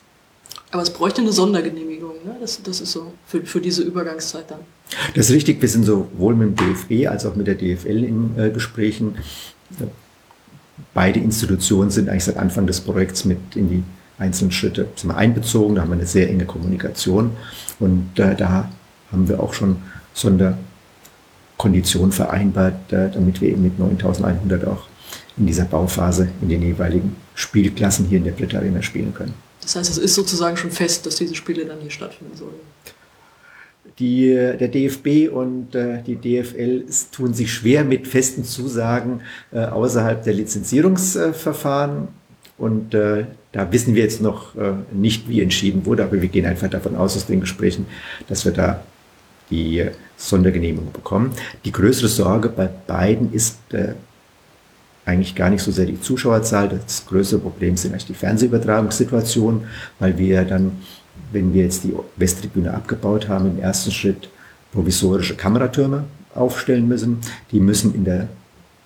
Aber 0.71 0.81
es 0.81 0.89
bräuchte 0.89 1.21
eine 1.21 1.33
Sondergenehmigung, 1.33 2.13
ne? 2.25 2.35
das, 2.39 2.61
das 2.63 2.79
ist 2.79 2.93
so 2.93 3.11
für, 3.25 3.41
für 3.41 3.59
diese 3.59 3.83
Übergangszeit 3.83 4.49
dann. 4.49 4.59
Das 5.15 5.29
ist 5.29 5.35
richtig, 5.35 5.61
wir 5.61 5.67
sind 5.67 5.83
sowohl 5.83 6.35
mit 6.35 6.59
dem 6.59 6.75
DFB 6.75 7.07
als 7.09 7.25
auch 7.25 7.35
mit 7.35 7.47
der 7.47 7.55
DFL 7.55 8.03
in 8.03 8.37
äh, 8.37 8.49
Gesprächen. 8.51 9.15
Beide 10.93 11.19
Institutionen 11.19 11.91
sind 11.91 12.09
eigentlich 12.09 12.23
seit 12.23 12.37
Anfang 12.37 12.67
des 12.67 12.81
Projekts 12.81 13.25
mit 13.25 13.37
in 13.55 13.69
die 13.69 13.83
einzelnen 14.21 14.51
Schritte 14.51 14.87
sind 14.95 15.11
einbezogen, 15.11 15.75
da 15.75 15.81
haben 15.81 15.89
wir 15.89 15.95
eine 15.95 16.05
sehr 16.05 16.29
enge 16.29 16.45
Kommunikation 16.45 17.31
und 17.79 18.17
äh, 18.19 18.35
da 18.35 18.69
haben 19.11 19.27
wir 19.27 19.41
auch 19.41 19.53
schon 19.53 19.77
Sonderkonditionen 20.13 22.11
vereinbart, 22.11 22.93
äh, 22.93 23.09
damit 23.09 23.41
wir 23.41 23.49
eben 23.49 23.63
mit 23.63 23.79
9100 23.79 24.65
auch 24.67 24.87
in 25.37 25.47
dieser 25.47 25.65
Bauphase 25.65 26.29
in 26.41 26.49
den 26.49 26.61
jeweiligen 26.61 27.15
Spielklassen 27.35 28.05
hier 28.05 28.19
in 28.19 28.25
der 28.25 28.31
Blätter 28.31 28.59
Arena 28.59 28.81
spielen 28.81 29.13
können. 29.13 29.33
Das 29.73 29.89
heißt, 29.89 29.97
es 29.97 30.03
ist 30.03 30.15
sozusagen 30.15 30.57
schon 30.57 30.71
fest, 30.71 31.05
dass 31.05 31.15
diese 31.15 31.33
Spiele 31.35 31.65
dann 31.65 31.79
hier 31.79 31.91
stattfinden 31.91 32.35
sollen. 32.35 32.55
Die, 33.99 34.27
der 34.33 34.67
DFB 34.67 35.31
und 35.31 35.75
äh, 35.75 36.01
die 36.03 36.15
DFL 36.15 36.85
tun 37.11 37.33
sich 37.33 37.53
schwer 37.53 37.83
mit 37.83 38.07
festen 38.07 38.43
Zusagen 38.43 39.21
äh, 39.51 39.59
außerhalb 39.59 40.23
der 40.23 40.33
Lizenzierungsverfahren. 40.33 42.07
und 42.57 42.93
äh, 42.93 43.25
da 43.51 43.71
wissen 43.71 43.95
wir 43.95 44.03
jetzt 44.03 44.21
noch 44.21 44.55
äh, 44.55 44.73
nicht, 44.91 45.27
wie 45.29 45.41
entschieden 45.41 45.85
wurde, 45.85 46.03
aber 46.03 46.21
wir 46.21 46.29
gehen 46.29 46.45
einfach 46.45 46.69
davon 46.69 46.95
aus, 46.95 47.15
aus 47.15 47.25
den 47.25 47.41
Gesprächen, 47.41 47.85
dass 48.27 48.45
wir 48.45 48.51
da 48.51 48.83
die 49.49 49.85
Sondergenehmigung 50.17 50.91
bekommen. 50.91 51.33
Die 51.65 51.71
größere 51.71 52.07
Sorge 52.07 52.49
bei 52.49 52.67
beiden 52.67 53.33
ist 53.33 53.57
äh, 53.73 53.93
eigentlich 55.11 55.35
gar 55.35 55.49
nicht 55.49 55.63
so 55.63 55.71
sehr 55.71 55.85
die 55.85 56.01
Zuschauerzahl. 56.01 56.69
Das 56.69 57.05
größere 57.05 57.39
Problem 57.39 57.77
sind 57.77 57.91
eigentlich 57.91 58.07
die 58.07 58.13
Fernsehübertragungssituationen, 58.13 59.63
weil 59.99 60.17
wir 60.17 60.43
dann 60.43 60.71
wenn 61.31 61.53
wir 61.53 61.63
jetzt 61.63 61.83
die 61.83 61.93
Westtribüne 62.17 62.73
abgebaut 62.73 63.27
haben, 63.27 63.47
im 63.47 63.59
ersten 63.59 63.91
Schritt 63.91 64.29
provisorische 64.71 65.35
Kameratürme 65.35 66.05
aufstellen 66.33 66.87
müssen. 66.87 67.19
Die 67.51 67.59
müssen 67.59 67.93
in 67.93 68.05
der, 68.05 68.27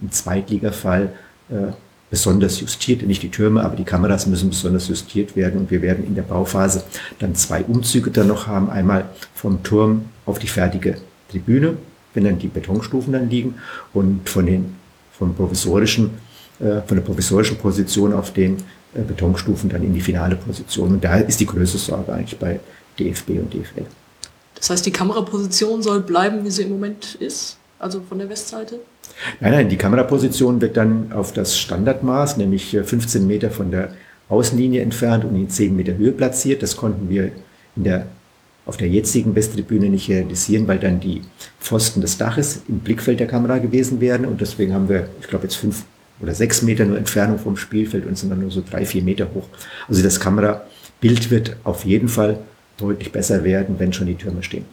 im 0.02 0.12
Zweitligafall 0.12 1.14
äh, 1.50 1.74
besonders 2.10 2.60
justiert, 2.60 3.04
nicht 3.04 3.24
die 3.24 3.30
Türme, 3.30 3.64
aber 3.64 3.76
die 3.76 3.84
Kameras 3.84 4.28
müssen 4.28 4.50
besonders 4.50 4.88
justiert 4.88 5.36
werden 5.36 5.62
und 5.62 5.72
wir 5.72 5.82
werden 5.82 6.06
in 6.06 6.16
der 6.16 6.22
Bauphase 6.22 6.84
dann 7.20 7.36
zwei 7.36 7.64
Umzüge 7.64 8.12
dann 8.12 8.28
noch 8.28 8.48
haben. 8.48 8.70
Einmal 8.70 9.06
vom 9.34 9.64
Turm 9.64 10.06
auf 10.26 10.40
die 10.40 10.48
fertige 10.48 10.98
Tribüne, 11.30 11.78
wenn 12.14 12.24
dann 12.24 12.40
die 12.40 12.48
Betonstufen 12.48 13.14
dann 13.14 13.30
liegen 13.30 13.56
und 13.94 14.30
von 14.30 14.46
den, 14.46 14.76
vom 15.18 15.34
provisorischen, 15.34 16.12
äh, 16.60 16.82
von 16.82 16.98
der 16.98 17.04
provisorischen 17.04 17.58
Position 17.58 18.14
auf 18.14 18.34
den 18.34 18.58
äh, 18.94 19.02
Betonstufen 19.02 19.70
dann 19.70 19.84
in 19.84 19.94
die 19.94 20.02
finale 20.02 20.36
Position. 20.36 20.94
Und 20.94 21.04
da 21.04 21.18
ist 21.18 21.40
die 21.40 21.46
größte 21.46 21.78
Sorge 21.78 22.14
eigentlich 22.14 22.40
bei 22.40 22.60
DFB 23.00 23.30
und 23.32 23.54
DFL. 23.54 23.86
Das 24.56 24.70
heißt, 24.70 24.86
die 24.86 24.92
Kameraposition 24.92 25.82
soll 25.82 26.02
bleiben, 26.02 26.44
wie 26.46 26.50
sie 26.50 26.64
im 26.64 26.70
Moment 26.70 27.16
ist, 27.16 27.58
also 27.78 28.02
von 28.08 28.18
der 28.18 28.30
Westseite? 28.30 28.80
Nein, 29.40 29.52
nein, 29.52 29.70
die 29.70 29.78
Kameraposition 29.78 30.62
wird 30.62 30.78
dann 30.78 31.12
auf 31.12 31.34
das 31.34 31.58
Standardmaß, 31.58 32.38
nämlich 32.38 32.78
15 32.84 33.22
äh, 33.22 33.26
Meter 33.26 33.52
von 33.52 33.72
der 33.72 33.94
Außenlinie 34.30 34.82
entfernt 34.82 35.24
und 35.26 35.36
in 35.36 35.50
10 35.50 35.76
Meter 35.76 35.96
Höhe 35.96 36.12
platziert. 36.12 36.64
Das 36.64 36.76
konnten 36.76 37.10
wir 37.10 37.32
in 37.76 37.84
der, 37.84 38.08
auf 38.66 38.78
der 38.78 38.90
jetzigen 38.90 39.36
Westtribüne 39.36 39.90
nicht 39.90 40.10
realisieren, 40.10 40.68
weil 40.68 40.80
dann 40.80 41.00
die 41.00 41.22
Pfosten 41.60 42.02
des 42.02 42.18
Daches 42.18 42.62
im 42.68 42.80
Blickfeld 42.80 43.20
der 43.20 43.28
Kamera 43.28 43.60
gewesen 43.60 44.02
wären. 44.02 44.26
Und 44.26 44.42
deswegen 44.42 44.74
haben 44.74 44.90
wir, 44.90 45.10
ich 45.22 45.28
glaube, 45.28 45.46
jetzt 45.46 45.56
fünf 45.56 45.84
oder 46.20 46.34
sechs 46.34 46.62
Meter 46.62 46.86
nur 46.86 46.98
Entfernung 46.98 47.38
vom 47.38 47.58
Spielfeld 47.58 48.06
und 48.06 48.18
sind 48.18 48.30
dann 48.30 48.40
nur 48.40 48.52
so 48.52 48.64
drei, 48.68 48.86
vier 48.86 49.04
Meter 49.04 49.28
hoch. 49.34 49.48
Also 49.88 50.02
das 50.02 50.20
Kamerabild 50.20 51.30
wird 51.30 51.58
auf 51.64 51.86
jeden 51.86 52.08
Fall 52.08 52.40
deutlich 52.78 53.12
besser 53.12 53.44
werden, 53.44 53.76
wenn 53.78 53.94
schon 53.94 54.08
die 54.08 54.16
Türme 54.16 54.42
stehen. 54.42 54.66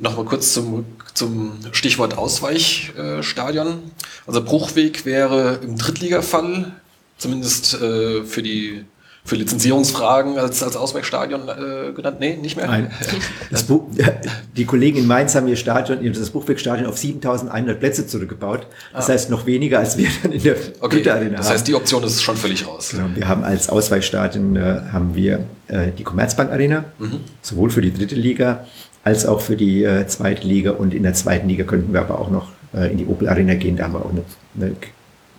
Nochmal 0.00 0.26
kurz 0.26 0.52
zum, 0.52 0.84
zum 1.14 1.58
Stichwort 1.72 2.16
Ausweichstadion. 2.16 3.78
Also 4.26 4.44
Bruchweg 4.44 5.04
wäre 5.04 5.58
im 5.62 5.76
Drittligafall, 5.76 6.72
zumindest 7.16 7.74
äh, 7.74 8.22
für 8.22 8.42
die 8.42 8.84
für 9.28 9.36
Lizenzierungsfragen 9.36 10.38
als, 10.38 10.62
als 10.62 10.76
Ausweichstadion 10.76 11.42
äh, 11.48 11.92
genannt? 11.92 12.16
Nee, 12.18 12.36
nicht 12.36 12.56
mehr? 12.56 12.66
Nein. 12.66 12.90
Buch, 13.68 13.86
die 14.56 14.64
Kollegen 14.64 14.98
in 14.98 15.06
Mainz 15.06 15.34
haben 15.34 15.46
ihr 15.48 15.56
Stadion, 15.56 15.98
das 16.12 16.30
Buchwegstadion 16.30 16.88
auf 16.88 16.96
7100 16.96 17.78
Plätze 17.78 18.06
zurückgebaut. 18.06 18.66
Das 18.92 19.08
ah. 19.08 19.12
heißt 19.12 19.30
noch 19.30 19.44
weniger, 19.46 19.80
als 19.80 19.98
wir 19.98 20.08
dann 20.22 20.32
in 20.32 20.42
der 20.42 20.56
okay. 20.80 21.08
Arena 21.08 21.36
Das 21.36 21.50
heißt, 21.50 21.68
die 21.68 21.74
Option 21.74 22.02
ist 22.02 22.22
schon 22.22 22.36
völlig 22.36 22.66
raus. 22.66 22.90
Genau. 22.90 23.04
Wir 23.14 23.28
haben 23.28 23.44
als 23.44 23.68
Ausweichstadion 23.68 24.56
äh, 24.56 24.80
haben 24.92 25.14
wir 25.14 25.44
äh, 25.68 25.88
die 25.96 26.04
Commerzbank 26.04 26.50
Arena, 26.50 26.84
mhm. 26.98 27.20
sowohl 27.42 27.70
für 27.70 27.82
die 27.82 27.92
dritte 27.92 28.14
Liga 28.14 28.66
als 29.04 29.26
auch 29.26 29.40
für 29.40 29.56
die 29.56 29.84
äh, 29.84 30.06
zweite 30.06 30.46
Liga. 30.46 30.72
Und 30.72 30.94
in 30.94 31.02
der 31.02 31.14
zweiten 31.14 31.48
Liga 31.48 31.64
könnten 31.64 31.92
wir 31.92 32.00
aber 32.00 32.18
auch 32.18 32.30
noch 32.30 32.48
äh, 32.74 32.90
in 32.90 32.96
die 32.96 33.06
Opel 33.06 33.28
Arena 33.28 33.54
gehen. 33.54 33.76
Da 33.76 33.84
haben 33.84 33.92
wir 33.92 34.04
auch 34.04 34.10
eine, 34.10 34.22
eine, 34.56 34.74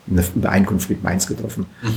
eine 0.09 0.23
Übereinkunft 0.35 0.89
mit 0.89 1.03
Mainz 1.03 1.25
getroffen. 1.25 1.65
Mhm 1.81 1.89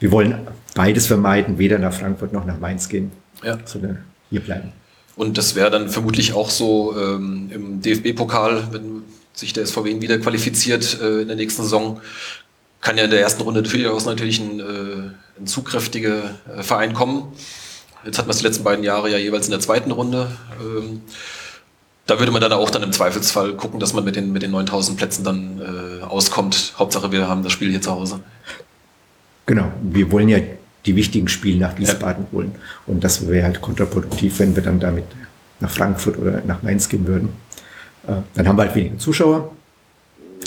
wir 0.00 0.12
wollen 0.12 0.34
beides 0.78 1.08
vermeiden, 1.08 1.58
weder 1.58 1.80
nach 1.80 1.92
Frankfurt 1.92 2.32
noch 2.32 2.44
nach 2.44 2.60
Mainz 2.60 2.88
gehen, 2.88 3.10
ja. 3.42 3.58
sondern 3.64 4.04
hier 4.30 4.38
bleiben. 4.38 4.72
Und 5.16 5.36
das 5.36 5.56
wäre 5.56 5.72
dann 5.72 5.88
vermutlich 5.88 6.34
auch 6.34 6.50
so 6.50 6.96
ähm, 6.96 7.50
im 7.52 7.82
DFB-Pokal, 7.82 8.68
wenn 8.70 9.02
sich 9.32 9.52
der 9.52 9.66
SVW 9.66 10.00
wieder 10.00 10.18
qualifiziert 10.18 11.00
äh, 11.02 11.22
in 11.22 11.26
der 11.26 11.36
nächsten 11.36 11.62
Saison, 11.62 12.00
kann 12.80 12.96
ja 12.96 13.04
in 13.04 13.10
der 13.10 13.20
ersten 13.20 13.42
Runde 13.42 13.62
durchaus 13.62 14.06
natürlich 14.06 14.38
ein, 14.38 14.60
äh, 14.60 15.40
ein 15.40 15.46
zugkräftiger 15.48 16.36
äh, 16.56 16.62
Verein 16.62 16.94
kommen. 16.94 17.32
Jetzt 18.04 18.18
hat 18.18 18.26
man 18.26 18.30
es 18.30 18.38
die 18.38 18.46
letzten 18.46 18.62
beiden 18.62 18.84
Jahre 18.84 19.10
ja 19.10 19.18
jeweils 19.18 19.46
in 19.46 19.50
der 19.50 19.60
zweiten 19.60 19.90
Runde. 19.90 20.30
Ähm, 20.60 21.00
da 22.06 22.20
würde 22.20 22.30
man 22.30 22.40
dann 22.40 22.52
auch 22.52 22.70
dann 22.70 22.84
im 22.84 22.92
Zweifelsfall 22.92 23.54
gucken, 23.54 23.80
dass 23.80 23.94
man 23.94 24.04
mit 24.04 24.14
den, 24.14 24.30
mit 24.32 24.42
den 24.42 24.52
9000 24.52 24.96
Plätzen 24.96 25.24
dann 25.24 25.60
äh, 25.60 26.04
auskommt. 26.04 26.74
Hauptsache, 26.78 27.10
wir 27.10 27.28
haben 27.28 27.42
das 27.42 27.50
Spiel 27.50 27.70
hier 27.70 27.82
zu 27.82 27.90
Hause. 27.90 28.20
Genau, 29.46 29.72
wir 29.82 30.12
wollen 30.12 30.28
ja 30.28 30.38
die 30.88 30.96
wichtigen 30.96 31.28
Spiele 31.28 31.60
nach 31.60 31.78
Wiesbaden 31.78 32.24
ja. 32.24 32.32
holen. 32.32 32.52
Und 32.86 33.04
das 33.04 33.28
wäre 33.28 33.44
halt 33.44 33.60
kontraproduktiv, 33.60 34.38
wenn 34.38 34.56
wir 34.56 34.62
dann 34.62 34.80
damit 34.80 35.04
nach 35.60 35.70
Frankfurt 35.70 36.18
oder 36.18 36.42
nach 36.46 36.62
Mainz 36.62 36.88
gehen 36.88 37.06
würden. 37.06 37.28
Äh, 38.06 38.14
dann 38.34 38.48
haben 38.48 38.56
wir 38.56 38.62
halt 38.62 38.74
weniger 38.74 38.98
Zuschauer, 38.98 39.52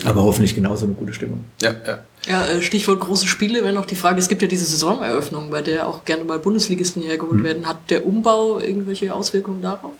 aber 0.04 0.22
hoffentlich 0.22 0.54
genauso 0.54 0.86
eine 0.86 0.94
gute 0.94 1.12
Stimmung. 1.12 1.44
Ja, 1.60 1.74
ja. 1.86 1.98
Ja, 2.26 2.46
äh, 2.46 2.62
Stichwort 2.62 3.00
große 3.00 3.26
Spiele 3.26 3.64
wäre 3.64 3.72
noch 3.72 3.86
die 3.86 3.96
Frage, 3.96 4.18
es 4.20 4.28
gibt 4.28 4.42
ja 4.42 4.48
diese 4.48 4.64
Saisoneröffnung, 4.64 5.50
bei 5.50 5.60
der 5.60 5.88
auch 5.88 6.04
gerne 6.04 6.22
mal 6.22 6.38
Bundesligisten 6.38 7.02
hergeholt 7.02 7.38
hm. 7.38 7.44
werden. 7.44 7.66
Hat 7.66 7.90
der 7.90 8.06
Umbau 8.06 8.60
irgendwelche 8.60 9.12
Auswirkungen 9.12 9.60
darauf? 9.60 9.92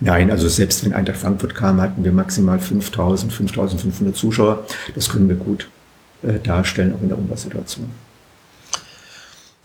Nein, 0.00 0.30
also 0.30 0.48
selbst 0.48 0.84
wenn 0.84 0.94
Eintracht 0.94 1.18
Frankfurt 1.18 1.54
kam, 1.54 1.80
hatten 1.82 2.02
wir 2.02 2.12
maximal 2.12 2.58
5000, 2.58 3.30
5500 3.30 4.16
Zuschauer. 4.16 4.64
Das 4.94 5.10
können 5.10 5.28
wir 5.28 5.36
gut 5.36 5.68
äh, 6.22 6.38
darstellen, 6.42 6.94
auch 6.94 7.02
in 7.02 7.08
der 7.08 7.18
Umbausituation. 7.18 7.90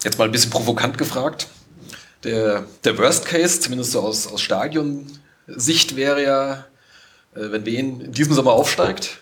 Jetzt 0.04 0.18
mal 0.18 0.26
ein 0.26 0.32
bisschen 0.32 0.52
provokant 0.52 0.98
gefragt. 0.98 1.48
Der, 2.24 2.66
der 2.84 2.98
Worst 2.98 3.26
Case, 3.26 3.60
zumindest 3.60 3.92
so 3.92 4.02
aus, 4.02 4.28
aus 4.28 4.42
Stadion-Sicht, 4.42 5.96
wäre 5.96 6.24
ja, 6.24 6.54
äh, 7.36 7.52
wenn 7.52 7.66
Wien 7.66 8.02
in 8.02 8.12
diesem 8.12 8.34
Sommer 8.34 8.52
aufsteigt 8.52 9.20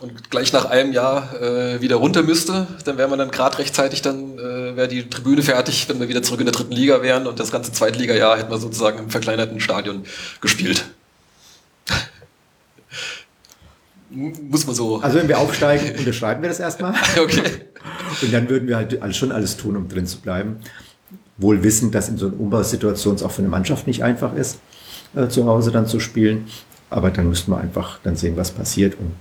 und 0.00 0.30
gleich 0.30 0.52
nach 0.52 0.66
einem 0.66 0.92
Jahr 0.92 1.40
äh, 1.40 1.80
wieder 1.80 1.96
runter 1.96 2.22
müsste, 2.22 2.66
dann 2.84 2.98
wäre 2.98 3.08
man 3.08 3.18
dann 3.18 3.30
gerade 3.30 3.58
rechtzeitig, 3.58 4.02
dann 4.02 4.38
äh, 4.38 4.76
wäre 4.76 4.88
die 4.88 5.08
Tribüne 5.08 5.42
fertig, 5.42 5.88
wenn 5.88 6.00
wir 6.00 6.08
wieder 6.08 6.22
zurück 6.22 6.40
in 6.40 6.46
der 6.46 6.54
dritten 6.54 6.72
Liga 6.72 7.02
wären 7.02 7.26
und 7.26 7.40
das 7.40 7.50
ganze 7.50 7.72
Zweitliga-Jahr 7.72 8.38
hätten 8.38 8.50
wir 8.50 8.58
sozusagen 8.58 8.98
im 8.98 9.10
verkleinerten 9.10 9.60
Stadion 9.60 10.04
gespielt. 10.40 10.84
Muss 14.10 14.66
man 14.66 14.74
so. 14.74 15.00
Also 15.00 15.18
wenn 15.18 15.28
wir 15.28 15.38
aufsteigen, 15.38 15.96
unterschreiben 15.98 16.42
wir 16.42 16.48
das 16.48 16.60
erstmal. 16.60 16.94
okay. 17.20 17.42
Und 18.22 18.32
dann 18.32 18.48
würden 18.48 18.68
wir 18.68 18.76
halt 18.76 19.16
schon 19.16 19.32
alles 19.32 19.56
tun, 19.56 19.76
um 19.76 19.88
drin 19.88 20.06
zu 20.06 20.20
bleiben. 20.20 20.56
Wohl 21.38 21.62
wissend, 21.62 21.94
dass 21.94 22.08
in 22.08 22.16
so 22.16 22.28
einer 22.28 22.40
Umbausituation 22.40 23.14
es 23.14 23.22
auch 23.22 23.30
für 23.30 23.42
eine 23.42 23.48
Mannschaft 23.48 23.86
nicht 23.86 24.02
einfach 24.02 24.34
ist, 24.34 24.60
äh, 25.14 25.28
zu 25.28 25.46
Hause 25.46 25.70
dann 25.70 25.86
zu 25.86 26.00
spielen. 26.00 26.46
Aber 26.88 27.10
dann 27.10 27.28
müssten 27.28 27.50
wir 27.50 27.58
einfach 27.58 27.98
dann 28.02 28.16
sehen, 28.16 28.36
was 28.36 28.52
passiert. 28.52 28.94
Und 28.98 29.12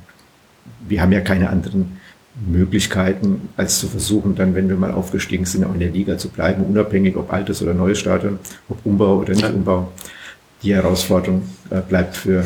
wir 0.88 1.01
haben 1.01 1.12
ja 1.12 1.22
keine 1.22 1.50
anderen 1.50 1.98
Möglichkeiten, 2.48 3.50
als 3.58 3.80
zu 3.80 3.88
versuchen, 3.88 4.36
dann, 4.36 4.56
wenn 4.56 4.68
wir 4.70 4.75
mal 4.75 4.92
aufgestiegen 4.92 5.46
sind, 5.46 5.63
auch 5.63 5.74
in 5.74 5.80
der 5.80 5.92
Liga 5.92 6.18
zu 6.18 6.30
bleiben, 6.30 6.63
unabhängig 6.63 7.15
ob 7.15 7.32
altes 7.32 7.62
oder 7.62 7.74
neues 7.74 7.98
Stadion, 8.00 8.39
ob 8.70 8.86
Umbau 8.86 9.18
oder 9.20 9.34
nicht. 9.34 9.50
Umbau. 9.50 9.92
Die 10.62 10.74
Herausforderung 10.74 11.44
äh, 11.70 11.82
bleibt 11.82 12.15
für 12.18 12.46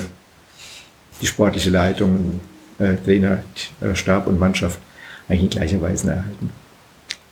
die 1.21 1.27
sportliche 1.27 1.69
Leitung, 1.69 2.39
äh, 2.79 2.95
Trainer, 2.95 3.43
äh, 3.81 3.95
Stab 3.95 4.27
und 4.27 4.39
Mannschaft 4.39 4.79
eigentlich 5.27 5.43
in 5.43 5.49
gleicher 5.49 5.81
Weise 5.81 6.09
erhalten. 6.09 6.49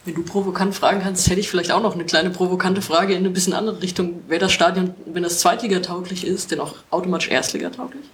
Wenn 0.05 0.15
du 0.15 0.23
provokant 0.23 0.73
fragen 0.73 1.01
kannst, 1.01 1.29
hätte 1.29 1.39
ich 1.39 1.49
vielleicht 1.49 1.71
auch 1.71 1.81
noch 1.81 1.93
eine 1.93 2.05
kleine 2.05 2.29
provokante 2.29 2.81
Frage 2.81 3.13
in 3.13 3.19
eine 3.19 3.29
bisschen 3.29 3.53
andere 3.53 3.81
Richtung. 3.81 4.21
Wäre 4.27 4.39
das 4.39 4.53
Stadion, 4.53 4.91
wenn 5.05 5.23
das 5.23 5.39
Zweitliga-tauglich 5.39 6.25
ist, 6.25 6.51
denn 6.51 6.61
auch 6.61 6.75
automatisch 6.91 7.29
Erstliga-tauglich? 7.29 8.05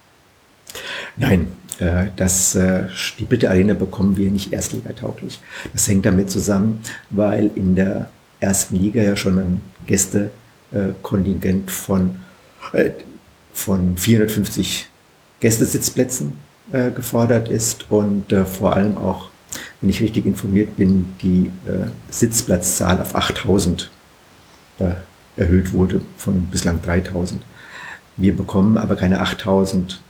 Nein, 1.18 1.52
äh, 1.80 2.08
das, 2.16 2.56
äh, 2.56 2.86
die 3.20 3.26
Bitte 3.26 3.50
Arena 3.50 3.76
bekommen 3.76 4.18
wir 4.18 4.32
nicht 4.32 4.52
Erstliga-tauglich. 4.52 5.40
Das 5.72 5.88
hängt 5.88 6.06
damit 6.06 6.32
zusammen, 6.32 6.82
weil 7.12 7.52
in 7.54 7.76
der 7.76 8.10
ersten 8.40 8.76
Liga 8.76 9.02
ja 9.02 9.16
schon 9.16 9.38
ein 9.38 9.62
Gästekontingent 9.86 11.70
von, 11.70 12.16
äh, 12.74 12.90
von 13.54 13.98
450 13.98 14.88
Gästesitzplätzen 15.44 16.38
äh, 16.72 16.90
gefordert 16.92 17.50
ist 17.50 17.92
und 17.92 18.32
äh, 18.32 18.46
vor 18.46 18.78
allem 18.78 18.98
auch, 18.98 19.28
wenn 19.82 19.90
ich 19.90 20.00
richtig 20.00 20.26
informiert 20.26 20.78
bin, 20.78 21.14
die 21.22 21.52
äh, 21.68 21.88
Sitzplatzzahl 22.10 23.02
auf 23.02 23.14
8000 23.14 23.92
äh, 24.80 24.92
erhöht 25.36 25.74
wurde 25.74 26.00
von 26.16 26.46
bislang 26.46 26.82
3000. 26.82 27.44
Wir 28.16 28.34
bekommen 28.34 28.78
aber 28.78 28.96
keine 28.96 29.20
8000 29.20 30.02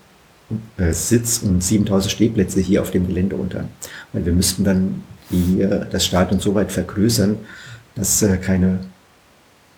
äh, 0.78 0.94
Sitz- 0.94 1.42
und 1.42 1.64
7000 1.64 2.12
Stehplätze 2.12 2.60
hier 2.60 2.84
auf 2.84 2.92
dem 2.92 3.08
Gelände 3.08 3.36
unter, 3.36 3.66
weil 4.12 4.28
wir 4.28 4.34
müssten 4.34 4.64
dann 4.64 5.04
die, 5.32 5.62
äh, 5.62 5.88
das 5.90 6.06
Stadion 6.06 6.40
so 6.40 6.54
weit 6.54 6.72
vergrößern, 6.72 7.38
dass 7.96 8.24
keine 8.42 8.82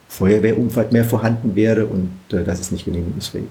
Feuerwehrumfahrt 0.09 0.91
mehr 0.91 1.05
vorhanden 1.05 1.55
wäre 1.55 1.85
und 1.85 2.11
das 2.29 2.59
ist 2.59 2.71
nicht 2.71 2.85
genehmigungsfähig. 2.85 3.47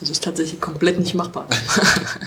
Das 0.00 0.10
ist 0.10 0.22
tatsächlich 0.24 0.60
komplett 0.60 0.98
nicht 0.98 1.14
machbar. 1.14 1.48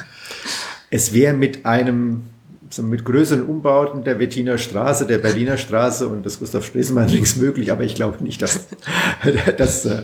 es 0.90 1.14
wäre 1.14 1.34
mit 1.34 1.66
einem 1.66 2.24
so 2.72 2.84
mit 2.84 3.04
größeren 3.04 3.44
Umbauten 3.44 4.04
der 4.04 4.20
Wettiner 4.20 4.58
Straße, 4.58 5.08
der 5.08 5.18
Berliner 5.18 5.58
Straße 5.58 6.08
und 6.08 6.24
des 6.24 6.40
Gustav 6.40 6.66
Stresemann 6.66 7.10
links 7.10 7.36
möglich, 7.36 7.72
aber 7.72 7.84
ich 7.84 7.96
glaube 7.96 8.24
nicht, 8.24 8.42
dass 8.42 8.68
das 9.58 9.86
äh, 9.86 10.04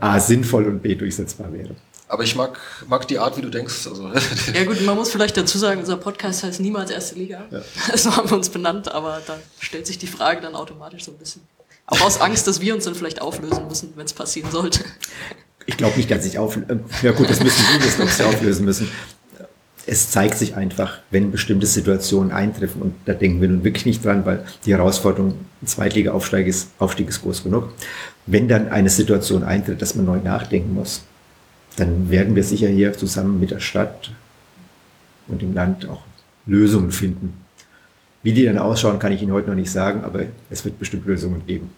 A 0.00 0.20
sinnvoll 0.20 0.66
und 0.66 0.82
B 0.82 0.94
durchsetzbar 0.94 1.52
wäre. 1.52 1.74
Aber 2.08 2.24
ich 2.24 2.34
mag, 2.34 2.58
mag 2.88 3.06
die 3.06 3.18
Art, 3.18 3.36
wie 3.36 3.40
du 3.40 3.50
denkst. 3.50 3.86
Also. 3.86 4.10
Ja 4.54 4.64
gut, 4.64 4.84
man 4.84 4.96
muss 4.96 5.10
vielleicht 5.10 5.36
dazu 5.36 5.58
sagen, 5.58 5.80
unser 5.80 5.96
Podcast 5.96 6.42
heißt 6.42 6.60
niemals 6.60 6.90
erste 6.90 7.14
Liga. 7.14 7.44
Ja. 7.50 7.62
So 7.96 8.16
haben 8.16 8.28
wir 8.28 8.36
uns 8.36 8.48
benannt, 8.48 8.92
aber 8.92 9.22
da 9.26 9.38
stellt 9.60 9.86
sich 9.86 9.96
die 9.96 10.08
Frage 10.08 10.40
dann 10.40 10.56
automatisch 10.56 11.04
so 11.04 11.12
ein 11.12 11.18
bisschen. 11.18 11.42
Auch 11.86 12.00
aus 12.00 12.20
Angst, 12.20 12.46
dass 12.48 12.60
wir 12.60 12.74
uns 12.74 12.84
dann 12.84 12.96
vielleicht 12.96 13.22
auflösen 13.22 13.68
müssen, 13.68 13.92
wenn 13.94 14.06
es 14.06 14.12
passieren 14.12 14.50
sollte. 14.50 14.84
Ich 15.70 15.76
glaube 15.76 15.96
nicht, 15.96 16.10
dass 16.10 16.26
ich 16.26 16.36
auflösen. 16.36 16.80
Ja 17.00 17.12
gut, 17.12 17.30
das 17.30 17.40
müssen 17.40 17.62
wir 17.72 17.86
wissen, 17.86 18.04
sie 18.08 18.24
auflösen 18.24 18.64
müssen. 18.64 18.88
Es 19.86 20.10
zeigt 20.10 20.36
sich 20.36 20.56
einfach, 20.56 20.98
wenn 21.12 21.30
bestimmte 21.30 21.66
Situationen 21.66 22.32
eintreffen, 22.32 22.82
und 22.82 22.94
da 23.04 23.14
denken 23.14 23.40
wir 23.40 23.48
nun 23.48 23.62
wirklich 23.62 23.86
nicht 23.86 24.04
dran, 24.04 24.26
weil 24.26 24.44
die 24.64 24.72
Herausforderung 24.72 25.34
Zweitliga-Aufstieg 25.64 26.48
ist, 26.48 26.70
Aufstieg 26.80 27.08
ist 27.08 27.22
groß 27.22 27.44
genug. 27.44 27.68
Wenn 28.26 28.48
dann 28.48 28.68
eine 28.68 28.90
Situation 28.90 29.44
eintritt, 29.44 29.80
dass 29.80 29.94
man 29.94 30.06
neu 30.06 30.18
nachdenken 30.18 30.74
muss, 30.74 31.02
dann 31.76 32.10
werden 32.10 32.34
wir 32.34 32.42
sicher 32.42 32.68
hier 32.68 32.92
zusammen 32.94 33.38
mit 33.38 33.52
der 33.52 33.60
Stadt 33.60 34.10
und 35.28 35.40
dem 35.40 35.54
Land 35.54 35.88
auch 35.88 36.02
Lösungen 36.46 36.90
finden. 36.90 37.34
Wie 38.24 38.32
die 38.32 38.44
dann 38.44 38.58
ausschauen, 38.58 38.98
kann 38.98 39.12
ich 39.12 39.22
Ihnen 39.22 39.32
heute 39.32 39.50
noch 39.50 39.56
nicht 39.56 39.70
sagen, 39.70 40.02
aber 40.02 40.24
es 40.50 40.64
wird 40.64 40.80
bestimmt 40.80 41.06
Lösungen 41.06 41.46
geben. 41.46 41.70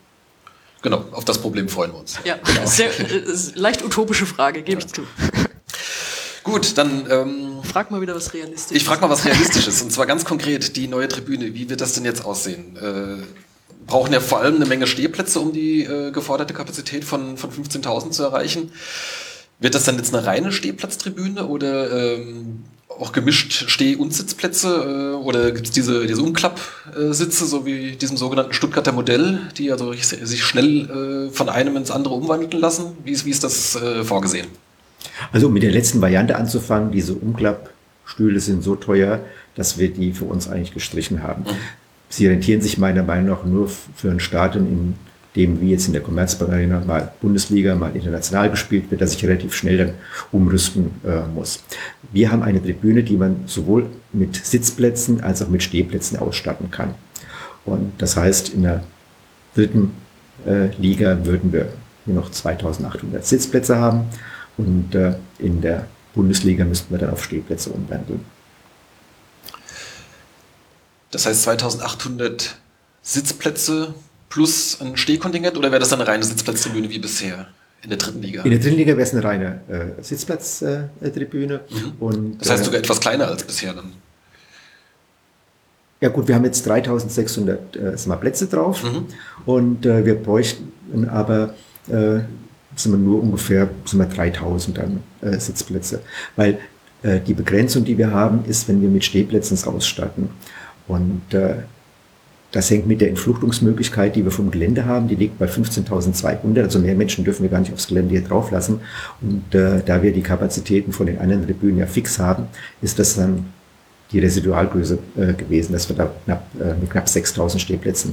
Genau, 0.83 1.05
auf 1.13 1.25
das 1.25 1.39
Problem 1.39 1.69
freuen 1.69 1.93
wir 1.93 2.01
uns. 2.01 2.19
Ja, 2.25 2.37
genau. 2.45 2.67
sehr, 2.67 2.89
äh, 2.89 3.23
leicht 3.55 3.85
utopische 3.85 4.27
Frage, 4.27 4.63
gebe 4.63 4.81
ich 4.81 4.89
zu. 4.89 5.03
Gut, 6.43 6.77
dann. 6.77 7.07
Ähm, 7.09 7.63
frag 7.63 7.93
mal 7.93 8.01
wieder 8.01 8.17
was 8.17 8.35
Realistisches. 8.35 8.77
Ich 8.77 8.85
frage 8.85 9.01
mal 9.01 9.11
was 9.11 9.25
Realistisches. 9.25 9.81
und 9.83 9.93
zwar 9.93 10.07
ganz 10.07 10.25
konkret, 10.25 10.77
die 10.77 10.89
neue 10.89 11.07
Tribüne. 11.07 11.55
Wie 11.55 11.71
wird 11.71 11.81
das 11.81 11.93
denn 11.93 12.05
jetzt 12.05 12.25
aussehen? 12.25 12.77
Äh, 12.77 13.23
brauchen 13.87 14.13
ja 14.13 14.21
vor 14.21 14.41
allem 14.41 14.57
eine 14.57 14.67
Menge 14.67 14.89
Stehplätze, 14.89 15.39
um 15.39 15.53
die 15.53 15.85
äh, 15.85 16.11
geforderte 16.11 16.53
Kapazität 16.53 17.05
von, 17.05 17.37
von 17.37 17.51
15.000 17.51 18.11
zu 18.11 18.25
erreichen. 18.25 18.73
Wird 19.61 19.77
das 19.77 19.85
dann 19.85 19.97
jetzt 19.97 20.13
eine 20.13 20.27
reine 20.27 20.51
Stehplatztribüne 20.51 21.47
oder 21.47 22.17
ähm, 22.17 22.65
auch 23.03 23.13
gemischt 23.13 23.65
Steh- 23.69 23.97
und 23.97 24.15
Sitzplätze? 24.15 25.13
Äh, 25.15 25.17
oder 25.17 25.51
gibt 25.51 25.67
es 25.67 25.73
diese, 25.73 26.07
diese 26.07 26.23
Umklappsitze, 26.23 27.45
so 27.47 27.67
wie 27.67 27.97
diesem 27.97 28.17
sogenannten 28.17 28.53
Stuttgarter 28.53 28.93
Modell, 28.93 29.41
die 29.59 29.73
also 29.73 29.93
sich 29.93 30.45
schnell 30.45 31.29
äh, 31.29 31.31
von 31.31 31.49
einem 31.49 31.77
ins 31.77 31.91
andere 31.91 32.15
umwandeln 32.15 32.61
lassen? 32.61 32.97
Wie 33.05 33.11
ist, 33.11 33.27
wie 33.27 33.31
ist 33.31 33.45
das 33.45 33.77
äh, 33.77 34.05
vorgesehen? 34.05 34.47
Also 35.33 35.49
um 35.49 35.53
mit 35.53 35.63
der 35.63 35.73
letzten 35.73 36.01
Variante 36.01 36.37
anzufangen, 36.37 36.93
diese 36.93 37.15
Umklappstühle 37.15 38.41
sind 38.41 38.63
so 38.63 38.77
teuer, 38.77 39.21
dass 39.57 39.79
wir 39.79 39.93
die 39.93 40.13
für 40.13 40.25
uns 40.25 40.49
eigentlich 40.49 40.73
gestrichen 40.73 41.23
haben. 41.23 41.43
Mhm. 41.43 41.57
Sie 42.09 42.27
rentieren 42.27 42.61
sich 42.61 42.79
meiner 42.79 43.03
Meinung 43.03 43.29
nach 43.29 43.45
nur 43.45 43.69
für 43.69 44.11
ein 44.11 44.21
Stadion 44.21 44.67
in 44.67 44.95
dem 45.37 45.61
wie 45.61 45.71
jetzt 45.71 45.87
in 45.87 45.93
der 45.93 46.03
Commerzbank 46.03 46.87
mal 46.87 47.13
Bundesliga, 47.21 47.75
mal 47.75 47.95
international 47.97 48.51
gespielt 48.51 48.91
wird, 48.91 49.01
dass 49.01 49.15
ich 49.15 49.25
relativ 49.25 49.55
schnell 49.55 49.79
dann 49.79 49.95
umrüsten 50.31 50.91
äh, 51.05 51.27
muss. 51.35 51.63
Wir 52.13 52.31
haben 52.31 52.43
eine 52.43 52.63
Tribüne, 52.63 53.03
die 53.03 53.17
man 53.17 53.45
sowohl 53.47 53.87
mit 54.13 54.37
Sitzplätzen 54.37 55.23
als 55.23 55.43
auch 55.43 55.49
mit 55.49 55.63
Stehplätzen 55.63 56.19
ausstatten 56.19 56.71
kann. 56.71 56.95
Und 57.65 57.93
das 57.99 58.17
heißt, 58.17 58.51
in 58.51 58.65
der 58.65 58.85
dritten 59.55 59.93
äh, 60.47 60.69
Liga 60.77 61.25
würden 61.25 61.53
wir 61.53 61.73
nur 62.05 62.17
noch 62.17 62.31
2800 62.31 63.25
Sitzplätze 63.25 63.77
haben 63.79 64.07
und 64.59 64.95
äh, 64.95 65.15
in 65.39 65.61
der 65.61 65.87
Bundesliga 66.15 66.65
müssten 66.65 66.93
wir 66.93 66.99
dann 66.99 67.11
auf 67.11 67.25
Stehplätze 67.25 67.71
umwandeln. 67.71 68.25
Das 71.11 71.27
heißt 71.27 71.43
2800 71.43 72.57
Sitzplätze 73.03 73.95
plus 74.33 74.81
ein 74.81 74.97
Stehkontingent 74.97 75.59
oder 75.59 75.71
wäre 75.71 75.81
das 75.81 75.91
dann 75.91 76.01
eine 76.01 76.09
reine 76.09 76.25
Sitzplatztribüne 76.25 76.89
wie 76.89 76.99
bisher? 76.99 77.49
In 77.83 77.91
der 77.91 77.99
dritten 77.99 78.23
Liga. 78.23 78.43
In 78.43 78.51
der 78.51 78.61
dritten 78.61 78.77
Liga 78.77 78.93
wäre 78.93 79.03
es 79.03 79.13
eine 79.13 79.23
reine 79.23 79.61
äh, 79.69 80.03
Sitzplatztribüne. 80.03 81.61
Mhm. 81.69 82.39
das 82.39 82.51
heißt 82.51 82.63
äh, 82.63 82.65
sogar 82.65 82.81
etwas 82.81 83.01
kleiner 83.01 83.29
als 83.29 83.45
bisher 83.45 83.75
dann. 83.75 83.93
Ja 86.01 86.09
gut, 86.09 86.29
wir 86.29 86.35
haben 86.35 86.45
jetzt 86.45 86.67
3600 86.67 87.77
äh, 87.77 88.17
Plätze 88.21 88.47
drauf 88.47 88.83
mhm. 88.83 89.07
und 89.45 89.85
äh, 89.85 90.05
wir 90.07 90.15
bräuchten 90.15 91.09
aber 91.09 91.55
äh, 91.89 92.21
sind 92.75 92.93
wir 92.93 92.99
nur 92.99 93.23
ungefähr 93.23 93.69
sind 93.85 93.99
wir 93.99 94.07
3000 94.07 94.79
dann 94.79 95.03
äh, 95.21 95.39
Sitzplätze, 95.39 96.01
weil 96.37 96.59
äh, 97.03 97.21
die 97.21 97.35
Begrenzung, 97.35 97.85
die 97.85 97.99
wir 97.99 98.13
haben, 98.13 98.47
ist, 98.47 98.67
wenn 98.69 98.81
wir 98.81 98.89
mit 98.89 99.05
Stehplätzen 99.05 99.63
ausstatten 99.69 100.31
und 100.89 101.35
äh, 101.35 101.57
das 102.53 102.71
hängt 102.71 102.87
mit 102.87 103.01
der 103.01 103.09
Entfluchtungsmöglichkeit, 103.09 104.15
die 104.15 104.25
wir 104.25 104.31
vom 104.31 104.51
Gelände 104.51 104.85
haben. 104.85 105.09
Die 105.09 105.15
liegt 105.15 105.39
bei 105.39 105.47
15.200. 105.47 106.63
Also 106.63 106.79
mehr 106.79 106.95
Menschen 106.95 107.25
dürfen 107.25 107.43
wir 107.43 107.51
gar 107.51 107.61
nicht 107.61 107.73
aufs 107.73 107.89
Gelände 107.89 108.11
hier 108.11 108.23
drauf 108.23 108.51
lassen. 108.51 108.81
Und 109.23 109.55
äh, 109.55 109.83
da 109.85 110.03
wir 110.03 110.13
die 110.13 110.21
Kapazitäten 110.21 110.93
von 110.93 111.07
den 111.07 111.19
anderen 111.19 111.47
Tribünen 111.47 111.79
ja 111.79 111.87
fix 111.87 112.19
haben, 112.19 112.49
ist 112.83 112.99
das 112.99 113.17
dann 113.17 113.47
die 114.13 114.19
Residualgröße 114.19 114.99
äh, 115.17 115.33
gewesen, 115.33 115.73
dass 115.73 115.89
wir 115.89 115.97
da 115.97 116.11
knapp, 116.27 116.47
äh, 116.61 116.75
mit 116.79 116.91
knapp 116.91 117.07
6.000 117.07 117.59
Stehplätzen 117.59 118.13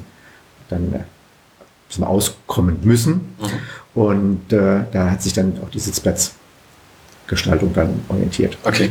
dann 0.70 0.94
äh, 0.94 2.04
auskommen 2.04 2.78
müssen. 2.82 3.14
Mhm. 3.14 4.02
Und 4.02 4.54
äh, 4.54 4.84
da 4.90 5.12
hat 5.12 5.22
sich 5.22 5.34
dann 5.34 5.60
auch 5.62 5.70
die 5.70 5.80
Sitzplatzgestaltung 5.80 7.74
dann 7.74 8.00
orientiert. 8.08 8.58
Okay. 8.64 8.90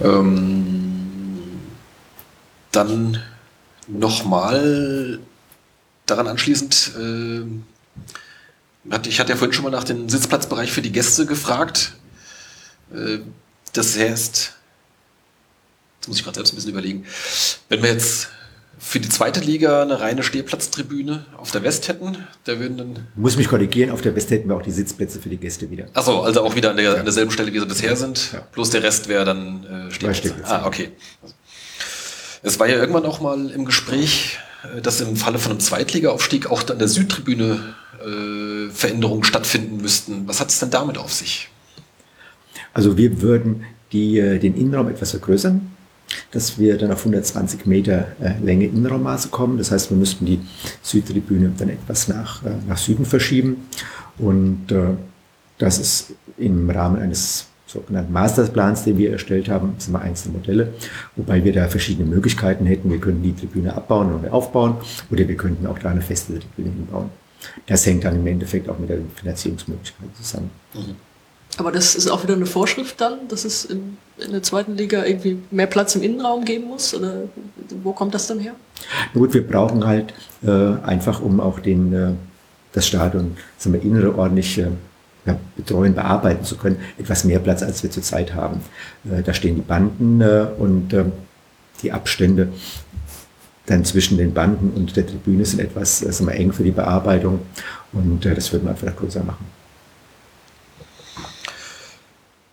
Ähm 0.00 0.79
dann 2.72 3.22
nochmal 3.86 5.18
daran 6.06 6.28
anschließend, 6.28 6.92
äh, 6.98 7.42
ich 9.06 9.20
hatte 9.20 9.30
ja 9.30 9.36
vorhin 9.36 9.52
schon 9.52 9.64
mal 9.64 9.70
nach 9.70 9.84
dem 9.84 10.08
Sitzplatzbereich 10.08 10.72
für 10.72 10.82
die 10.82 10.92
Gäste 10.92 11.26
gefragt. 11.26 11.94
Äh, 12.92 13.18
das 13.72 13.96
heißt, 13.98 14.52
jetzt 16.00 16.08
muss 16.08 16.16
ich 16.16 16.24
gerade 16.24 16.36
selbst 16.36 16.52
ein 16.52 16.56
bisschen 16.56 16.70
überlegen, 16.72 17.06
wenn 17.68 17.82
wir 17.82 17.90
jetzt 17.90 18.30
für 18.78 18.98
die 18.98 19.10
zweite 19.10 19.40
Liga 19.40 19.82
eine 19.82 20.00
reine 20.00 20.22
Stehplatztribüne 20.22 21.26
auf 21.36 21.50
der 21.50 21.62
West 21.62 21.88
hätten, 21.88 22.26
da 22.44 22.58
würden 22.58 22.78
dann. 22.78 23.06
Muss 23.14 23.36
mich 23.36 23.48
korrigieren, 23.48 23.90
auf 23.90 24.00
der 24.00 24.16
West 24.16 24.30
hätten 24.30 24.48
wir 24.48 24.56
auch 24.56 24.62
die 24.62 24.70
Sitzplätze 24.70 25.20
für 25.20 25.28
die 25.28 25.36
Gäste 25.36 25.70
wieder. 25.70 25.88
Achso, 25.92 26.22
also 26.22 26.42
auch 26.42 26.56
wieder 26.56 26.70
an, 26.70 26.76
der, 26.76 26.84
ja. 26.86 26.94
an 26.94 27.04
derselben 27.04 27.30
Stelle, 27.30 27.52
wie 27.52 27.60
sie 27.60 27.66
bisher 27.66 27.94
sind. 27.94 28.32
Ja. 28.32 28.40
Bloß 28.52 28.70
der 28.70 28.82
Rest 28.82 29.08
wäre 29.08 29.26
dann 29.26 29.64
äh, 29.64 29.90
Stehplätze. 29.92 30.34
Ah, 30.44 30.66
okay. 30.66 30.92
Es 32.42 32.58
war 32.58 32.68
ja 32.68 32.76
irgendwann 32.76 33.04
auch 33.04 33.20
mal 33.20 33.50
im 33.50 33.64
Gespräch, 33.64 34.38
äh, 34.76 34.80
dass 34.80 35.00
im 35.00 35.16
Falle 35.16 35.38
von 35.38 35.52
einem 35.52 35.60
Zweitligaaufstieg 35.60 36.46
auch 36.50 36.68
an 36.68 36.78
der 36.78 36.88
Südtribüne 36.88 37.74
äh, 38.00 38.70
Veränderungen 38.70 39.24
stattfinden 39.24 39.78
müssten. 39.78 40.26
Was 40.26 40.40
hat 40.40 40.50
es 40.50 40.58
denn 40.58 40.70
damit 40.70 40.98
auf 40.98 41.12
sich? 41.12 41.48
Also 42.72 42.96
wir 42.96 43.20
würden 43.22 43.64
die, 43.92 44.18
äh, 44.18 44.38
den 44.38 44.56
Innenraum 44.56 44.88
etwas 44.88 45.10
vergrößern, 45.10 45.70
dass 46.30 46.58
wir 46.58 46.78
dann 46.78 46.92
auf 46.92 47.00
120 47.00 47.66
Meter 47.66 48.08
äh, 48.20 48.38
Länge 48.42 48.66
Innenraummaße 48.66 49.28
kommen. 49.28 49.58
Das 49.58 49.70
heißt, 49.70 49.90
wir 49.90 49.96
müssten 49.96 50.26
die 50.26 50.40
Südtribüne 50.82 51.52
dann 51.56 51.68
etwas 51.68 52.08
nach, 52.08 52.44
äh, 52.44 52.50
nach 52.68 52.78
Süden 52.78 53.04
verschieben. 53.04 53.68
Und 54.18 54.70
äh, 54.70 54.94
das 55.58 55.78
ist 55.78 56.12
im 56.38 56.70
Rahmen 56.70 57.00
eines 57.00 57.46
sogenannten 57.72 58.12
Masterplans, 58.12 58.84
den 58.84 58.98
wir 58.98 59.12
erstellt 59.12 59.48
haben, 59.48 59.74
das 59.76 59.84
sind 59.86 59.94
wir 59.94 60.00
einzelne 60.00 60.38
Modelle, 60.38 60.72
wobei 61.16 61.44
wir 61.44 61.52
da 61.52 61.68
verschiedene 61.68 62.08
Möglichkeiten 62.08 62.66
hätten. 62.66 62.90
Wir 62.90 62.98
könnten 62.98 63.22
die 63.22 63.34
Tribüne 63.34 63.74
abbauen 63.74 64.14
oder 64.14 64.32
aufbauen 64.32 64.76
oder 65.10 65.26
wir 65.26 65.36
könnten 65.36 65.66
auch 65.66 65.78
da 65.78 65.90
eine 65.90 66.02
feste 66.02 66.38
Tribüne 66.38 66.74
hinbauen. 66.74 67.10
Das 67.66 67.86
hängt 67.86 68.04
dann 68.04 68.16
im 68.16 68.26
Endeffekt 68.26 68.68
auch 68.68 68.78
mit 68.78 68.90
der 68.90 68.98
Finanzierungsmöglichkeit 69.16 70.08
zusammen. 70.16 70.50
Mhm. 70.74 70.96
Aber 71.56 71.72
das 71.72 71.94
ist 71.94 72.08
auch 72.08 72.22
wieder 72.22 72.34
eine 72.34 72.46
Vorschrift 72.46 73.00
dann, 73.00 73.28
dass 73.28 73.44
es 73.44 73.64
in, 73.64 73.96
in, 74.18 74.32
der 74.32 74.42
zweiten 74.42 74.76
Liga 74.76 75.04
irgendwie 75.04 75.38
mehr 75.50 75.66
Platz 75.66 75.94
im 75.94 76.02
Innenraum 76.02 76.44
geben 76.44 76.66
muss? 76.66 76.94
Oder 76.94 77.24
wo 77.82 77.92
kommt 77.92 78.14
das 78.14 78.28
dann 78.28 78.38
her? 78.38 78.54
Na 79.12 79.20
gut, 79.20 79.34
wir 79.34 79.46
brauchen 79.46 79.84
halt 79.84 80.14
äh, 80.42 80.50
einfach, 80.82 81.20
um 81.20 81.40
auch 81.40 81.58
den, 81.58 81.92
äh, 81.92 82.12
das 82.72 82.86
Stadion, 82.86 83.36
sagen 83.58 83.74
wir, 83.74 83.82
innere 83.82 84.16
ordentlich 84.16 84.58
äh, 84.58 84.68
betreuen, 85.56 85.94
bearbeiten 85.94 86.44
zu 86.44 86.56
können, 86.56 86.76
etwas 86.98 87.24
mehr 87.24 87.38
Platz, 87.38 87.62
als 87.62 87.82
wir 87.82 87.90
zurzeit 87.90 88.34
haben. 88.34 88.60
Äh, 89.04 89.22
da 89.22 89.34
stehen 89.34 89.56
die 89.56 89.62
Banden 89.62 90.20
äh, 90.20 90.46
und 90.58 90.92
äh, 90.92 91.04
die 91.82 91.92
Abstände 91.92 92.48
dann 93.66 93.84
zwischen 93.84 94.18
den 94.18 94.34
Banden 94.34 94.70
und 94.74 94.96
der 94.96 95.06
Tribüne 95.06 95.44
sind 95.44 95.60
etwas 95.60 95.98
sind 95.98 96.28
eng 96.28 96.52
für 96.52 96.64
die 96.64 96.72
Bearbeitung 96.72 97.40
und 97.92 98.24
das 98.24 98.52
würden 98.52 98.64
wir 98.64 98.70
einfach 98.70 98.96
größer 98.96 99.22
machen. 99.22 99.46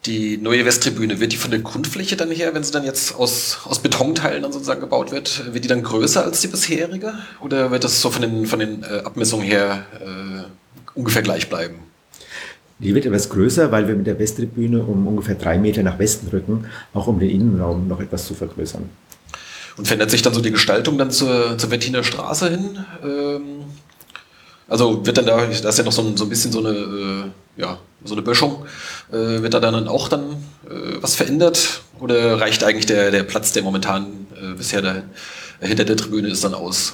Die 0.05 0.37
neue 0.37 0.63
Westtribüne, 0.63 1.19
wird 1.19 1.33
die 1.33 1.37
von 1.37 1.51
der 1.51 1.59
Grundfläche 1.59 2.15
dann 2.15 2.31
her, 2.31 2.53
wenn 2.53 2.63
sie 2.63 2.71
dann 2.71 2.85
jetzt 2.85 3.15
aus, 3.15 3.57
aus 3.65 3.79
Betonteilen 3.79 4.43
dann 4.43 4.53
sozusagen 4.53 4.79
gebaut 4.79 5.11
wird, 5.11 5.53
wird 5.53 5.63
die 5.63 5.67
dann 5.67 5.83
größer 5.83 6.23
als 6.23 6.39
die 6.39 6.47
bisherige? 6.47 7.13
Oder 7.41 7.71
wird 7.71 7.83
das 7.83 7.99
so 7.99 8.11
von 8.11 8.21
den, 8.21 8.45
von 8.45 8.59
den 8.59 8.85
Abmessungen 8.85 9.45
her 9.45 9.85
äh, 9.99 10.43
ungefähr 10.93 11.23
gleich 11.23 11.49
bleiben? 11.49 11.86
Die 12.79 12.93
wird 12.93 13.05
etwas 13.05 13.29
größer, 13.29 13.71
weil 13.71 13.87
wir 13.87 13.95
mit 13.95 14.05
der 14.05 14.19
Westtribüne 14.19 14.83
um 14.83 15.07
ungefähr 15.07 15.35
drei 15.35 15.57
Meter 15.57 15.81
nach 15.81 15.97
Westen 15.97 16.27
rücken, 16.27 16.65
auch 16.93 17.07
um 17.07 17.19
den 17.19 17.29
Innenraum 17.29 17.87
noch 17.87 17.99
etwas 17.99 18.27
zu 18.27 18.35
vergrößern. 18.35 18.87
Und 19.77 19.87
verändert 19.87 20.11
sich 20.11 20.21
dann 20.21 20.33
so 20.33 20.41
die 20.41 20.51
Gestaltung 20.51 20.97
dann 20.97 21.11
zur, 21.11 21.57
zur 21.57 21.71
Wettiner 21.71 22.03
Straße 22.03 22.49
hin? 22.49 22.85
Ähm, 23.03 23.63
also 24.67 25.05
wird 25.05 25.17
dann 25.17 25.25
da, 25.25 25.37
da 25.37 25.69
ist 25.69 25.77
ja 25.77 25.83
noch 25.83 25.91
so 25.91 26.01
ein, 26.01 26.17
so 26.17 26.25
ein 26.25 26.29
bisschen 26.29 26.51
so 26.51 26.59
eine, 26.59 26.69
äh, 26.69 27.61
ja, 27.61 27.79
so 28.03 28.13
eine 28.13 28.21
Böschung, 28.21 28.65
äh, 29.11 29.41
wird 29.41 29.53
da 29.53 29.59
dann 29.59 29.87
auch 29.87 30.07
dann 30.09 30.31
äh, 30.69 31.01
was 31.01 31.15
verändert? 31.15 31.81
Oder 31.99 32.39
reicht 32.39 32.63
eigentlich 32.63 32.85
der, 32.85 33.11
der 33.11 33.23
Platz, 33.23 33.53
der 33.53 33.63
momentan 33.63 34.27
äh, 34.35 34.53
bisher 34.55 34.81
da 34.81 35.03
hinter 35.61 35.85
der 35.85 35.97
Tribüne 35.97 36.27
ist, 36.27 36.43
dann 36.43 36.53
aus? 36.53 36.93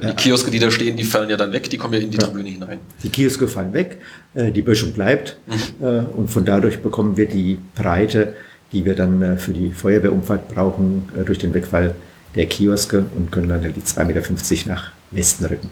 Ja. 0.00 0.10
Die 0.10 0.16
Kioske, 0.16 0.50
die 0.50 0.58
da 0.58 0.70
stehen, 0.70 0.96
die 0.96 1.04
fallen 1.04 1.30
ja 1.30 1.36
dann 1.36 1.52
weg, 1.52 1.70
die 1.70 1.78
kommen 1.78 1.94
ja 1.94 2.00
in 2.00 2.10
die 2.10 2.18
ja. 2.18 2.24
Tribüne 2.24 2.48
hinein. 2.48 2.80
Die 3.02 3.10
Kioske 3.10 3.46
fallen 3.46 3.72
weg, 3.72 3.98
äh, 4.34 4.50
die 4.50 4.62
Böschung 4.62 4.92
bleibt 4.92 5.36
mhm. 5.46 5.86
Äh, 5.86 5.98
und 6.16 6.28
von 6.28 6.44
dadurch 6.44 6.80
bekommen 6.80 7.16
wir 7.16 7.26
die 7.26 7.58
Breite, 7.74 8.34
die 8.72 8.84
wir 8.84 8.96
dann 8.96 9.38
für 9.38 9.52
die 9.52 9.70
Feuerwehrumfahrt 9.70 10.48
brauchen, 10.48 11.08
durch 11.26 11.38
den 11.38 11.54
Wegfall 11.54 11.94
der 12.34 12.46
Kioske 12.46 13.06
und 13.14 13.30
können 13.30 13.48
dann 13.48 13.62
die 13.62 13.80
2,50 13.80 14.04
Meter 14.04 14.68
nach 14.68 14.90
Westen 15.12 15.44
rücken. 15.44 15.70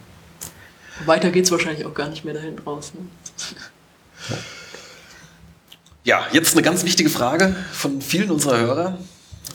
Weiter 1.05 1.31
geht 1.31 1.47
es 1.47 1.51
wahrscheinlich 1.51 1.85
auch 1.85 1.95
gar 1.95 2.09
nicht 2.09 2.25
mehr 2.25 2.35
dahin 2.35 2.59
raus. 2.61 2.93
Ne? 2.95 3.01
Ja, 6.05 6.27
jetzt 6.33 6.55
eine 6.55 6.63
ganz 6.63 6.85
wichtige 6.85 7.11
Frage 7.11 7.55
von 7.73 8.01
vielen 8.01 8.31
unserer 8.31 8.59
Hörer. 8.59 8.99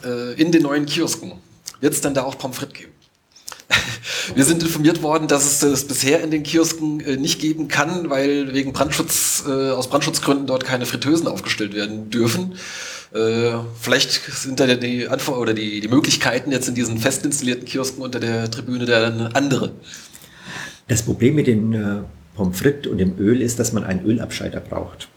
Äh, 0.04 0.34
in 0.42 0.52
den 0.52 0.64
neuen 0.64 0.86
Kiosken 0.86 1.34
wird 1.80 1.94
es 1.94 2.02
denn 2.02 2.14
da 2.14 2.24
auch 2.24 2.38
Pommes 2.38 2.58
frites 2.58 2.74
geben? 2.74 2.92
Wir 4.36 4.46
sind 4.46 4.64
informiert 4.64 5.02
worden, 5.02 5.28
dass 5.28 5.46
es 5.46 5.60
das 5.60 5.86
bisher 5.86 6.24
in 6.24 6.32
den 6.32 6.44
Kiosken 6.44 7.00
äh, 7.00 7.18
nicht 7.18 7.40
geben 7.40 7.68
kann, 7.68 8.10
weil 8.10 8.54
wegen 8.54 8.74
Brandschutz, 8.74 9.44
äh, 9.48 9.72
aus 9.72 9.90
Brandschutzgründen 9.90 10.48
dort 10.48 10.66
keine 10.66 10.86
Fritteusen 10.86 11.28
aufgestellt 11.28 11.74
werden 11.74 12.10
dürfen. 12.10 12.56
Vielleicht 13.80 14.12
sind 14.12 14.60
da 14.60 14.68
die 14.68 15.08
Antwort 15.08 15.40
oder 15.40 15.54
die, 15.54 15.80
die 15.80 15.88
Möglichkeiten 15.88 16.52
jetzt 16.52 16.68
in 16.68 16.76
diesen 16.76 16.98
fest 16.98 17.26
installierten 17.26 17.64
Kiosken 17.64 18.04
unter 18.04 18.20
der 18.20 18.52
Tribüne 18.52 18.86
dann 18.86 19.28
andere. 19.28 19.72
Das 20.88 21.04
Problem 21.04 21.36
mit 21.36 21.48
den 21.48 21.74
äh, 21.74 21.98
Pommes 22.36 22.60
frites 22.60 22.90
und 22.92 22.98
dem 22.98 23.18
Öl 23.20 23.42
ist, 23.42 23.60
dass 23.60 23.74
man 23.74 23.84
einen 23.84 24.06
Ölabscheider 24.06 24.60
braucht. 24.60 25.10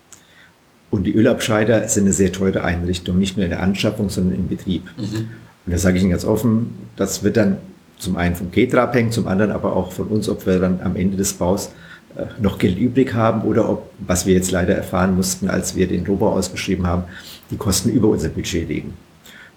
Und 0.90 1.04
die 1.04 1.14
Ölabscheider 1.14 1.88
sind 1.88 2.04
eine 2.04 2.12
sehr 2.12 2.32
teure 2.32 2.64
Einrichtung, 2.64 3.18
nicht 3.18 3.36
nur 3.36 3.44
in 3.44 3.50
der 3.50 3.62
Anschaffung, 3.62 4.10
sondern 4.10 4.34
im 4.36 4.48
Betrieb. 4.48 4.84
Mhm. 4.96 5.28
Und 5.66 5.72
da 5.72 5.78
sage 5.78 5.96
ich 5.98 6.02
Ihnen 6.02 6.10
ganz 6.10 6.24
offen, 6.24 6.74
das 6.96 7.22
wird 7.22 7.36
dann 7.36 7.58
zum 8.00 8.16
einen 8.16 8.34
vom 8.34 8.50
Ketra 8.50 8.82
abhängen, 8.84 9.12
zum 9.12 9.28
anderen 9.28 9.52
aber 9.52 9.76
auch 9.76 9.92
von 9.92 10.08
uns, 10.08 10.28
ob 10.28 10.46
wir 10.46 10.58
dann 10.58 10.80
am 10.82 10.96
Ende 10.96 11.16
des 11.16 11.34
Baus 11.34 11.70
äh, 12.16 12.24
noch 12.40 12.58
Geld 12.58 12.78
übrig 12.78 13.14
haben 13.14 13.42
oder 13.42 13.68
ob, 13.68 13.90
was 14.00 14.26
wir 14.26 14.34
jetzt 14.34 14.50
leider 14.50 14.74
erfahren 14.74 15.14
mussten, 15.14 15.48
als 15.48 15.76
wir 15.76 15.86
den 15.86 16.04
Rohbau 16.06 16.32
ausgeschrieben 16.32 16.86
haben, 16.86 17.04
die 17.50 17.56
Kosten 17.56 17.90
über 17.90 18.08
unser 18.08 18.30
Budget 18.30 18.68
liegen. 18.68 18.94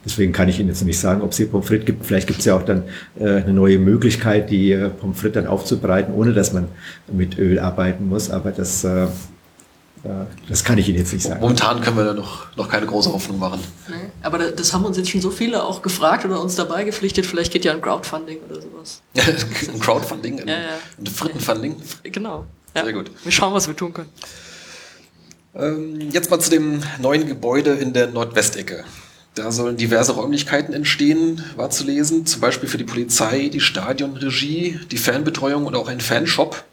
Deswegen 0.06 0.34
kann 0.34 0.50
ich 0.50 0.60
Ihnen 0.60 0.68
jetzt 0.68 0.84
nicht 0.84 1.00
sagen, 1.00 1.22
ob 1.22 1.32
es 1.32 1.38
hier 1.38 1.48
Pommes 1.48 1.68
frites 1.68 1.86
gibt. 1.86 2.06
Vielleicht 2.06 2.28
gibt 2.28 2.40
es 2.40 2.46
ja 2.46 2.56
auch 2.56 2.64
dann 2.64 2.84
äh, 3.18 3.42
eine 3.42 3.54
neue 3.54 3.80
Möglichkeit, 3.80 4.50
die 4.50 4.74
äh, 4.74 4.90
Pommes 4.90 5.18
frites 5.20 5.36
dann 5.36 5.48
aufzubereiten, 5.48 6.14
ohne 6.14 6.34
dass 6.34 6.52
man 6.52 6.68
mit 7.12 7.40
Öl 7.40 7.58
arbeiten 7.58 8.10
muss. 8.10 8.30
Aber 8.30 8.52
das, 8.52 8.84
äh 8.84 9.08
das 10.50 10.66
kann 10.66 10.78
ich 10.78 10.90
Ihnen 10.90 10.98
jetzt 10.98 11.14
nicht 11.14 11.24
sagen. 11.24 11.40
Momentan 11.40 11.80
können 11.80 11.96
wir 11.96 12.04
da 12.04 12.14
noch, 12.14 12.54
noch 12.58 12.68
keine 12.68 12.86
große 12.86 13.12
Hoffnung 13.14 13.40
machen. 13.40 13.62
Nee, 13.88 13.96
aber 14.22 14.38
das 14.52 14.74
haben 14.74 14.84
uns 14.84 14.98
jetzt 14.98 15.10
schon 15.10 15.22
so 15.22 15.32
viele 15.32 15.64
auch 15.64 15.82
gefragt 15.82 16.26
oder 16.26 16.42
uns 16.42 16.56
dabei 16.56 16.84
gepflichtet. 16.84 17.26
Vielleicht 17.26 17.54
geht 17.54 17.64
ja 17.64 17.72
ein 17.72 17.82
Crowdfunding 17.82 18.40
oder 18.50 18.62
sowas. 18.62 19.02
ein 19.74 19.80
Crowdfunding? 19.80 20.42
Ein, 20.42 20.48
ja, 20.48 20.54
ja. 20.56 20.78
ein 21.00 21.08
Frittenfunding? 21.08 21.78
Genau. 22.04 22.46
Ja. 22.76 22.84
Sehr 22.84 22.94
gut. 22.94 23.12
Wir 23.24 23.32
schauen, 23.32 23.54
was 23.54 23.68
wir 23.68 23.76
tun 23.76 23.94
können. 23.94 24.10
Ähm, 25.56 26.12
jetzt 26.12 26.30
mal 26.30 26.40
zu 26.40 26.50
dem 26.50 26.82
neuen 27.00 27.26
Gebäude 27.26 27.72
in 27.72 27.94
der 27.94 28.08
Nordwestecke. 28.08 28.84
Da 29.36 29.52
sollen 29.52 29.78
diverse 29.78 30.12
Räumlichkeiten 30.12 30.74
entstehen, 30.74 31.44
war 31.56 31.70
zu 31.70 31.86
lesen, 31.86 32.26
zum 32.26 32.42
Beispiel 32.42 32.70
für 32.70 32.78
die 32.78 32.84
Polizei, 32.84 33.50
die 33.52 33.62
Stadionregie, 33.62 34.80
die 34.92 34.98
Fanbetreuung 34.98 35.66
und 35.66 35.76
auch 35.76 35.88
ein 35.88 36.02
Fanshop. 36.02 36.64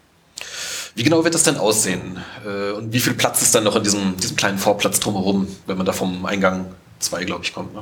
Wie 1.01 1.05
genau 1.05 1.25
wird 1.25 1.35
das 1.35 1.45
denn 1.45 1.57
aussehen? 1.57 2.19
Äh, 2.47 2.73
und 2.73 2.93
wie 2.93 3.01
viel 3.01 3.15
Platz 3.15 3.41
ist 3.41 3.55
dann 3.55 3.65
noch 3.65 3.75
in 3.75 3.83
diesem, 3.83 4.19
diesem 4.19 4.37
kleinen 4.37 4.59
Vorplatz 4.59 5.01
drumherum, 5.01 5.49
wenn 5.67 5.79
man 5.79 5.87
da 5.87 5.93
vom 5.93 6.27
Eingang 6.27 6.67
2, 6.99 7.25
glaube 7.25 7.43
ich, 7.43 7.55
kommt? 7.55 7.73
Ne? 7.73 7.81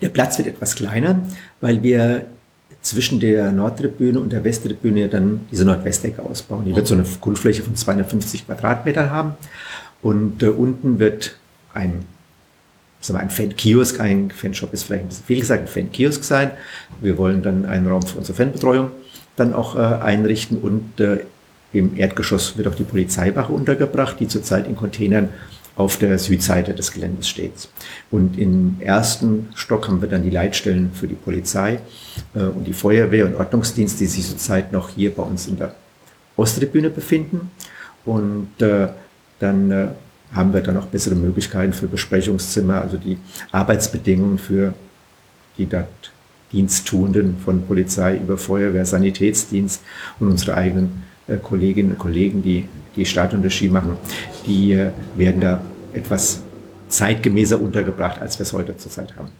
Der 0.00 0.08
Platz 0.08 0.38
wird 0.38 0.48
etwas 0.48 0.74
kleiner, 0.74 1.20
weil 1.60 1.84
wir 1.84 2.26
zwischen 2.80 3.20
der 3.20 3.52
Nordtribüne 3.52 4.18
und 4.18 4.32
der 4.32 4.42
Westtribüne 4.42 5.08
dann 5.08 5.46
diese 5.52 5.64
Nordwestecke 5.64 6.20
ausbauen. 6.20 6.64
Die 6.64 6.74
wird 6.74 6.88
so 6.88 6.94
eine 6.94 7.04
Grundfläche 7.20 7.62
von 7.62 7.76
250 7.76 8.46
Quadratmetern 8.46 9.08
haben. 9.08 9.34
Und 10.02 10.42
äh, 10.42 10.48
unten 10.48 10.98
wird 10.98 11.36
ein 11.74 12.06
sagen 13.00 13.20
wir, 13.20 13.22
ein 13.22 13.30
Fan-Kiosk, 13.30 14.00
ein 14.00 14.32
Fanshop 14.32 14.72
ist 14.72 14.82
vielleicht 14.82 15.04
ein 15.04 15.08
bisschen 15.08 15.26
viel 15.26 15.38
gesagt, 15.38 15.62
ein 15.62 15.68
Fan-Kiosk 15.68 16.24
sein. 16.24 16.50
Wir 17.00 17.18
wollen 17.18 17.40
dann 17.40 17.66
einen 17.66 17.86
Raum 17.86 18.02
für 18.02 18.18
unsere 18.18 18.36
Fanbetreuung 18.36 18.90
dann 19.36 19.54
auch 19.54 19.76
äh, 19.76 19.78
einrichten 19.78 20.58
und 20.58 21.00
äh, 21.00 21.20
im 21.72 21.96
Erdgeschoss 21.96 22.56
wird 22.56 22.68
auch 22.68 22.74
die 22.74 22.84
Polizeiwache 22.84 23.52
untergebracht, 23.52 24.20
die 24.20 24.28
zurzeit 24.28 24.66
in 24.66 24.76
Containern 24.76 25.30
auf 25.74 25.96
der 25.96 26.18
Südseite 26.18 26.74
des 26.74 26.92
Geländes 26.92 27.28
steht. 27.28 27.68
Und 28.10 28.38
im 28.38 28.76
ersten 28.80 29.48
Stock 29.54 29.88
haben 29.88 30.02
wir 30.02 30.08
dann 30.08 30.22
die 30.22 30.30
Leitstellen 30.30 30.90
für 30.92 31.08
die 31.08 31.14
Polizei 31.14 31.80
äh, 32.34 32.40
und 32.40 32.64
die 32.66 32.74
Feuerwehr 32.74 33.26
und 33.26 33.36
Ordnungsdienst, 33.36 33.98
die 34.00 34.06
sich 34.06 34.26
zurzeit 34.28 34.72
noch 34.72 34.90
hier 34.90 35.14
bei 35.14 35.22
uns 35.22 35.46
in 35.46 35.56
der 35.56 35.74
Osttribüne 36.36 36.90
befinden. 36.90 37.50
Und 38.04 38.50
äh, 38.60 38.88
dann 39.38 39.70
äh, 39.70 39.88
haben 40.34 40.52
wir 40.52 40.60
dann 40.60 40.76
auch 40.76 40.86
bessere 40.86 41.14
Möglichkeiten 41.14 41.72
für 41.72 41.86
Besprechungszimmer, 41.86 42.80
also 42.82 42.96
die 42.96 43.18
Arbeitsbedingungen 43.50 44.38
für 44.38 44.74
die 45.56 45.66
dort 45.66 46.11
Diensttuenden 46.52 47.38
von 47.44 47.66
Polizei 47.66 48.16
über 48.16 48.36
Feuerwehr, 48.36 48.84
Sanitätsdienst 48.84 49.82
und 50.20 50.28
unsere 50.28 50.54
eigenen 50.54 51.02
äh, 51.26 51.36
Kolleginnen 51.36 51.92
und 51.92 51.98
Kollegen, 51.98 52.42
die 52.42 52.68
die 52.96 53.06
Startunterschied 53.06 53.72
machen, 53.72 53.96
die 54.46 54.72
äh, 54.72 54.90
werden 55.16 55.40
da 55.40 55.60
etwas 55.92 56.42
zeitgemäßer 56.88 57.60
untergebracht, 57.60 58.20
als 58.20 58.38
wir 58.38 58.44
es 58.44 58.52
heute 58.52 58.76
zurzeit 58.76 59.16
haben. 59.16 59.30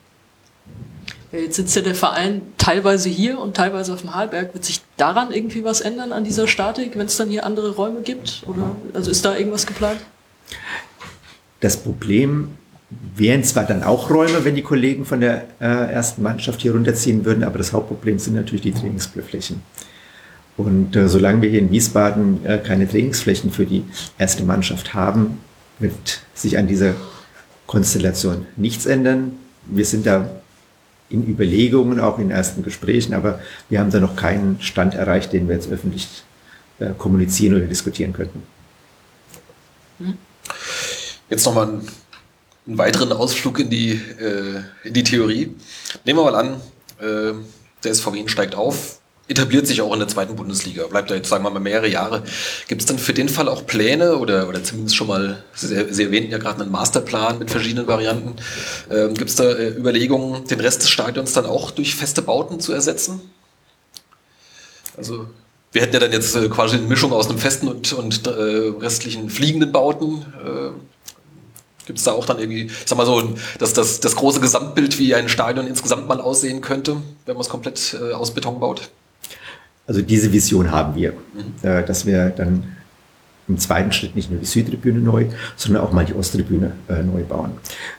Jetzt 1.32 1.56
sitzt 1.56 1.74
ja 1.76 1.82
der 1.82 1.94
Verein 1.94 2.42
teilweise 2.58 3.08
hier 3.08 3.38
und 3.38 3.56
teilweise 3.56 3.94
auf 3.94 4.02
dem 4.02 4.14
Halberg. 4.14 4.52
Wird 4.52 4.64
sich 4.64 4.82
daran 4.98 5.32
irgendwie 5.32 5.64
was 5.64 5.80
ändern 5.80 6.12
an 6.12 6.24
dieser 6.24 6.46
Statik, 6.46 6.92
wenn 6.96 7.06
es 7.06 7.16
dann 7.16 7.30
hier 7.30 7.46
andere 7.46 7.74
Räume 7.74 8.02
gibt? 8.02 8.42
Oder 8.46 8.76
also 8.92 9.10
ist 9.10 9.24
da 9.24 9.36
irgendwas 9.36 9.66
geplant? 9.66 10.00
Das 11.60 11.78
Problem 11.78 12.50
wären 13.16 13.44
zwar 13.44 13.64
dann 13.64 13.82
auch 13.82 14.10
Räume, 14.10 14.44
wenn 14.44 14.54
die 14.54 14.62
Kollegen 14.62 15.04
von 15.04 15.20
der 15.20 15.44
äh, 15.60 15.92
ersten 15.92 16.22
Mannschaft 16.22 16.60
hier 16.60 16.72
runterziehen 16.72 17.24
würden, 17.24 17.44
aber 17.44 17.58
das 17.58 17.72
Hauptproblem 17.72 18.18
sind 18.18 18.34
natürlich 18.34 18.62
die 18.62 18.72
Trainingsflächen. 18.72 19.62
Und 20.56 20.96
äh, 20.96 21.08
solange 21.08 21.42
wir 21.42 21.50
hier 21.50 21.60
in 21.60 21.70
Wiesbaden 21.70 22.44
äh, 22.44 22.58
keine 22.58 22.88
Trainingsflächen 22.88 23.50
für 23.50 23.66
die 23.66 23.84
erste 24.18 24.44
Mannschaft 24.44 24.94
haben, 24.94 25.38
wird 25.78 26.20
sich 26.34 26.58
an 26.58 26.66
dieser 26.66 26.94
Konstellation 27.66 28.46
nichts 28.56 28.86
ändern. 28.86 29.32
Wir 29.66 29.84
sind 29.84 30.06
da 30.06 30.30
in 31.08 31.26
Überlegungen, 31.26 32.00
auch 32.00 32.18
in 32.18 32.30
ersten 32.30 32.62
Gesprächen, 32.62 33.14
aber 33.14 33.40
wir 33.68 33.80
haben 33.80 33.90
da 33.90 34.00
noch 34.00 34.16
keinen 34.16 34.60
Stand 34.60 34.94
erreicht, 34.94 35.32
den 35.32 35.48
wir 35.48 35.54
jetzt 35.54 35.70
öffentlich 35.70 36.22
äh, 36.78 36.90
kommunizieren 36.96 37.54
oder 37.54 37.66
diskutieren 37.66 38.12
könnten. 38.12 38.42
Jetzt 41.28 41.46
nochmal 41.46 41.68
einen, 41.68 41.88
einen 42.66 42.78
weiteren 42.78 43.12
Ausflug 43.12 43.58
in 43.58 43.70
die, 43.70 43.92
äh, 43.92 44.62
in 44.84 44.94
die 44.94 45.04
Theorie. 45.04 45.54
Nehmen 46.04 46.18
wir 46.18 46.30
mal 46.30 46.34
an, 46.34 46.60
äh, 47.00 47.34
der 47.82 47.94
SVW 47.94 48.28
steigt 48.28 48.54
auf, 48.54 49.00
etabliert 49.28 49.66
sich 49.66 49.80
auch 49.80 49.92
in 49.92 49.98
der 49.98 50.08
zweiten 50.08 50.36
Bundesliga, 50.36 50.86
bleibt 50.86 51.10
da 51.10 51.14
jetzt, 51.14 51.28
sagen 51.28 51.44
wir 51.44 51.50
mal, 51.50 51.60
mehrere 51.60 51.88
Jahre. 51.88 52.22
Gibt 52.68 52.82
es 52.82 52.86
dann 52.86 52.98
für 52.98 53.14
den 53.14 53.28
Fall 53.28 53.48
auch 53.48 53.66
Pläne 53.66 54.16
oder, 54.16 54.48
oder 54.48 54.62
zumindest 54.62 54.96
schon 54.96 55.08
mal, 55.08 55.42
Sie, 55.54 55.86
Sie 55.90 56.04
erwähnten 56.04 56.30
ja 56.30 56.38
gerade 56.38 56.62
einen 56.62 56.70
Masterplan 56.70 57.38
mit 57.38 57.50
verschiedenen 57.50 57.86
Varianten. 57.86 58.36
Ähm, 58.90 59.14
Gibt 59.14 59.30
es 59.30 59.36
da 59.36 59.44
äh, 59.44 59.68
Überlegungen, 59.70 60.46
den 60.46 60.60
Rest 60.60 60.82
des 60.82 60.90
Stadions 60.90 61.32
dann 61.32 61.46
auch 61.46 61.70
durch 61.70 61.94
feste 61.94 62.22
Bauten 62.22 62.60
zu 62.60 62.72
ersetzen? 62.72 63.20
Also 64.96 65.26
wir 65.72 65.82
hätten 65.82 65.94
ja 65.94 66.00
dann 66.00 66.12
jetzt 66.12 66.36
äh, 66.36 66.48
quasi 66.48 66.76
eine 66.76 66.86
Mischung 66.86 67.12
aus 67.12 67.28
einem 67.28 67.38
festen 67.38 67.68
und, 67.68 67.92
und 67.92 68.26
äh, 68.26 68.30
restlichen 68.30 69.30
fliegenden 69.30 69.72
Bauten. 69.72 70.26
Gibt 71.86 71.98
es 71.98 72.04
da 72.04 72.12
auch 72.12 72.26
dann 72.26 72.38
irgendwie, 72.38 72.66
ich 72.66 72.84
sag 72.86 72.96
mal 72.96 73.06
so, 73.06 73.34
dass 73.58 73.72
das, 73.72 74.00
das 74.00 74.14
große 74.16 74.40
Gesamtbild, 74.40 74.98
wie 74.98 75.14
ein 75.14 75.28
Stadion 75.28 75.66
insgesamt 75.66 76.08
mal 76.08 76.20
aussehen 76.20 76.60
könnte, 76.60 76.96
wenn 77.26 77.34
man 77.34 77.42
es 77.42 77.48
komplett 77.48 77.96
äh, 78.00 78.12
aus 78.12 78.32
Beton 78.32 78.60
baut? 78.60 78.90
Also 79.86 80.00
diese 80.00 80.32
Vision 80.32 80.70
haben 80.70 80.94
wir, 80.94 81.12
mhm. 81.12 81.68
äh, 81.68 81.84
dass 81.84 82.06
wir 82.06 82.30
dann 82.30 82.76
im 83.48 83.58
zweiten 83.58 83.90
Schritt 83.92 84.14
nicht 84.14 84.30
nur 84.30 84.38
die 84.38 84.46
Südtribüne 84.46 85.00
neu, 85.00 85.26
sondern 85.56 85.82
auch 85.82 85.92
mal 85.92 86.04
die 86.04 86.14
Osttribüne 86.14 86.72
äh, 86.88 87.02
neu 87.02 87.24
bauen. 87.24 87.52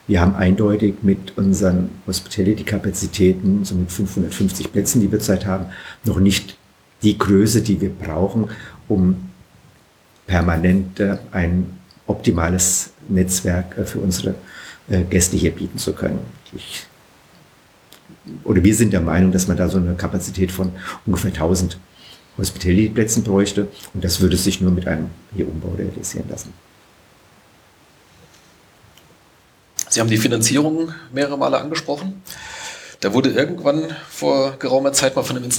Wir 0.08 0.22
haben 0.22 0.36
eindeutig 0.36 0.96
mit 1.02 1.38
unseren 1.38 1.90
Hospitality-Kapazitäten, 2.08 3.66
so 3.66 3.76
mit 3.76 3.92
550 3.92 4.72
Plätzen, 4.72 5.02
die 5.02 5.12
wir 5.12 5.20
zurzeit 5.20 5.46
haben, 5.46 5.66
noch 6.06 6.20
nicht 6.20 6.58
die 7.02 7.18
Größe, 7.18 7.62
die 7.62 7.82
wir 7.82 7.90
brauchen, 7.90 8.50
um 8.88 9.30
permanent 10.26 11.02
ein 11.32 11.78
optimales 12.08 12.92
Netzwerk 13.08 13.78
äh, 13.78 13.86
für 13.86 14.00
unsere 14.00 14.36
äh, 14.90 15.04
Gäste 15.04 15.38
hier 15.38 15.52
bieten 15.52 15.78
zu 15.78 15.94
können. 15.94 16.20
Ich, 16.54 16.86
oder 18.44 18.64
wir 18.64 18.76
sind 18.76 18.94
der 18.94 19.02
Meinung, 19.02 19.32
dass 19.32 19.48
man 19.48 19.58
da 19.58 19.70
so 19.70 19.78
eine 19.78 19.96
Kapazität 19.96 20.52
von 20.52 20.72
ungefähr 21.06 21.32
1000 21.32 21.78
Hospitality-Plätzen 22.38 23.24
bräuchte 23.24 23.68
und 23.94 24.04
das 24.04 24.22
würde 24.22 24.38
sich 24.38 24.60
nur 24.60 24.72
mit 24.72 24.88
einem 24.88 25.10
hier 25.36 25.48
Umbau 25.48 25.74
realisieren 25.78 26.28
lassen. 26.30 26.54
Sie 29.90 30.00
haben 30.00 30.10
die 30.10 30.18
Finanzierung 30.18 30.92
mehrere 31.12 31.38
Male 31.38 31.60
angesprochen. 31.60 32.24
Da 33.00 33.14
wurde 33.14 33.30
irgendwann 33.30 33.96
vor 34.10 34.56
geraumer 34.58 34.94
Zeit 34.94 35.16
mal 35.16 35.24
von 35.24 35.38
einem 35.38 35.50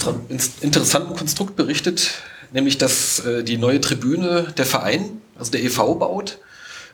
interessanten 0.61 1.15
Konstrukt 1.15 1.55
berichtet, 1.55 2.11
nämlich 2.51 2.77
dass 2.77 3.19
äh, 3.19 3.43
die 3.43 3.57
neue 3.57 3.79
Tribüne 3.79 4.53
der 4.57 4.65
Verein, 4.65 5.21
also 5.37 5.51
der 5.51 5.63
EV, 5.63 5.95
baut 5.95 6.39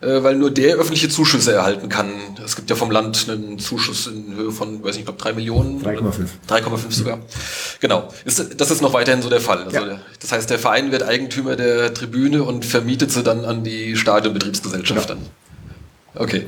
äh, 0.02 0.24
weil 0.24 0.36
nur 0.36 0.52
der 0.52 0.76
öffentliche 0.76 1.10
Zuschüsse 1.10 1.54
erhalten 1.54 1.90
kann. 1.90 2.10
Es 2.44 2.56
gibt 2.56 2.70
ja 2.70 2.76
vom 2.76 2.92
Land 2.92 3.28
einen 3.30 3.60
Zuschuss 3.60 4.08
in 4.08 4.36
Höhe 4.36 4.52
von, 4.52 4.84
weiß 4.84 4.96
nicht, 4.96 5.00
ich 5.00 5.06
glaube 5.06 5.20
drei 5.20 5.34
Millionen. 5.34 5.82
3,5. 5.84 6.28
3,5 6.50 6.92
sogar. 6.92 7.20
Genau. 7.80 8.10
Ist, 8.26 8.60
das 8.60 8.72
ist 8.72 8.82
noch 8.82 8.94
weiterhin 8.94 9.22
so 9.22 9.30
der 9.30 9.42
Fall. 9.42 9.64
Also 9.64 9.78
ja. 9.78 10.00
Das 10.20 10.32
heißt, 10.32 10.50
der 10.50 10.60
Verein 10.60 10.92
wird 10.92 11.04
Eigentümer 11.04 11.56
der 11.56 11.94
Tribüne 11.94 12.44
und 12.44 12.66
vermietet 12.66 13.12
sie 13.12 13.24
dann 13.24 13.46
an 13.46 13.64
die 13.64 13.96
Stadionbetriebsgesellschaft 13.96 15.08
genau. 15.08 15.20
dann. 15.20 16.22
Okay. 16.24 16.48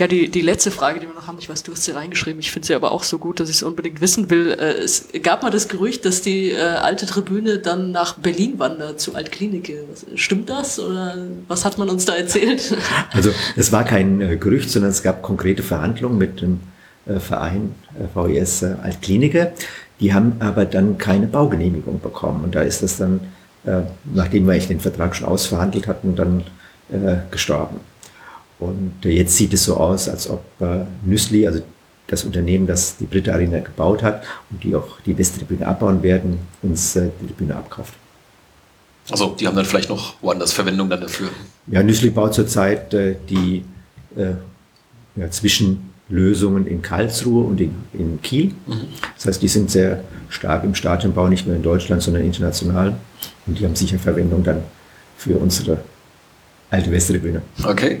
Ja, 0.00 0.06
die, 0.06 0.30
die 0.30 0.40
letzte 0.40 0.70
Frage, 0.70 0.98
die 0.98 1.06
wir 1.06 1.12
noch 1.12 1.26
haben, 1.26 1.36
ich 1.38 1.50
weiß, 1.50 1.62
du 1.62 1.72
hast 1.72 1.84
sie 1.84 1.90
reingeschrieben, 1.90 2.40
ich 2.40 2.50
finde 2.50 2.66
sie 2.66 2.74
aber 2.74 2.90
auch 2.90 3.02
so 3.02 3.18
gut, 3.18 3.38
dass 3.38 3.50
ich 3.50 3.56
es 3.56 3.62
unbedingt 3.62 4.00
wissen 4.00 4.30
will. 4.30 4.52
Äh, 4.52 4.82
es 4.82 5.08
gab 5.22 5.42
mal 5.42 5.50
das 5.50 5.68
Gerücht, 5.68 6.06
dass 6.06 6.22
die 6.22 6.52
äh, 6.52 6.58
alte 6.58 7.04
Tribüne 7.04 7.58
dann 7.58 7.92
nach 7.92 8.14
Berlin 8.14 8.58
wandert, 8.58 8.98
zu 8.98 9.14
Altklinike. 9.14 9.84
Stimmt 10.14 10.48
das 10.48 10.80
oder 10.80 11.18
was 11.48 11.66
hat 11.66 11.76
man 11.76 11.90
uns 11.90 12.06
da 12.06 12.14
erzählt? 12.14 12.78
Also 13.12 13.30
es 13.56 13.72
war 13.72 13.84
kein 13.84 14.22
äh, 14.22 14.36
Gerücht, 14.36 14.70
sondern 14.70 14.90
es 14.90 15.02
gab 15.02 15.20
konkrete 15.20 15.62
Verhandlungen 15.62 16.16
mit 16.16 16.40
dem 16.40 16.60
äh, 17.04 17.20
Verein 17.20 17.74
äh, 17.98 18.16
VES 18.16 18.62
äh, 18.62 18.76
Altklinike. 18.82 19.52
Die 20.00 20.14
haben 20.14 20.36
aber 20.38 20.64
dann 20.64 20.96
keine 20.96 21.26
Baugenehmigung 21.26 22.00
bekommen 22.00 22.42
und 22.44 22.54
da 22.54 22.62
ist 22.62 22.82
das 22.82 22.96
dann, 22.96 23.20
nachdem 24.04 24.46
wir 24.46 24.58
den 24.58 24.80
Vertrag 24.80 25.14
schon 25.14 25.28
ausverhandelt 25.28 25.86
hatten, 25.86 26.16
dann 26.16 26.44
gestorben. 27.30 27.80
Und 28.60 28.92
jetzt 29.04 29.36
sieht 29.36 29.54
es 29.54 29.64
so 29.64 29.76
aus, 29.76 30.08
als 30.08 30.28
ob 30.28 30.44
äh, 30.60 30.84
Nüssli, 31.04 31.46
also 31.46 31.62
das 32.06 32.24
Unternehmen, 32.24 32.66
das 32.66 32.96
die 32.98 33.06
Britta 33.06 33.32
Arena 33.32 33.60
gebaut 33.60 34.02
hat 34.02 34.24
und 34.50 34.62
die 34.62 34.74
auch 34.74 35.00
die 35.06 35.16
Westtribüne 35.16 35.66
abbauen 35.66 36.02
werden, 36.02 36.38
uns 36.62 36.96
äh, 36.96 37.08
die 37.20 37.26
Tribüne 37.28 37.56
abkauft. 37.56 37.94
Also 39.10 39.34
die 39.38 39.46
haben 39.46 39.56
dann 39.56 39.64
vielleicht 39.64 39.88
noch 39.88 40.14
woanders 40.20 40.52
Verwendung 40.52 40.90
dann 40.90 41.00
dafür. 41.00 41.30
Ja, 41.68 41.82
Nüssli 41.82 42.10
baut 42.10 42.34
zurzeit 42.34 42.92
äh, 42.94 43.16
die 43.28 43.64
äh, 44.16 44.32
ja, 45.16 45.30
Zwischenlösungen 45.30 46.66
in 46.66 46.82
Karlsruhe 46.82 47.44
und 47.44 47.60
in, 47.60 47.74
in 47.92 48.20
Kiel. 48.22 48.52
Mhm. 48.66 48.88
Das 49.16 49.26
heißt, 49.26 49.42
die 49.42 49.48
sind 49.48 49.70
sehr 49.70 50.04
stark 50.28 50.64
im 50.64 50.74
Stadionbau, 50.74 51.28
nicht 51.28 51.46
nur 51.46 51.56
in 51.56 51.62
Deutschland, 51.62 52.02
sondern 52.02 52.24
international. 52.24 52.96
Und 53.46 53.58
die 53.58 53.64
haben 53.64 53.74
sicher 53.74 53.98
Verwendung 53.98 54.44
dann 54.44 54.62
für 55.16 55.36
unsere 55.38 55.82
alte 56.70 56.90
Westtribüne. 56.90 57.42
Okay. 57.64 58.00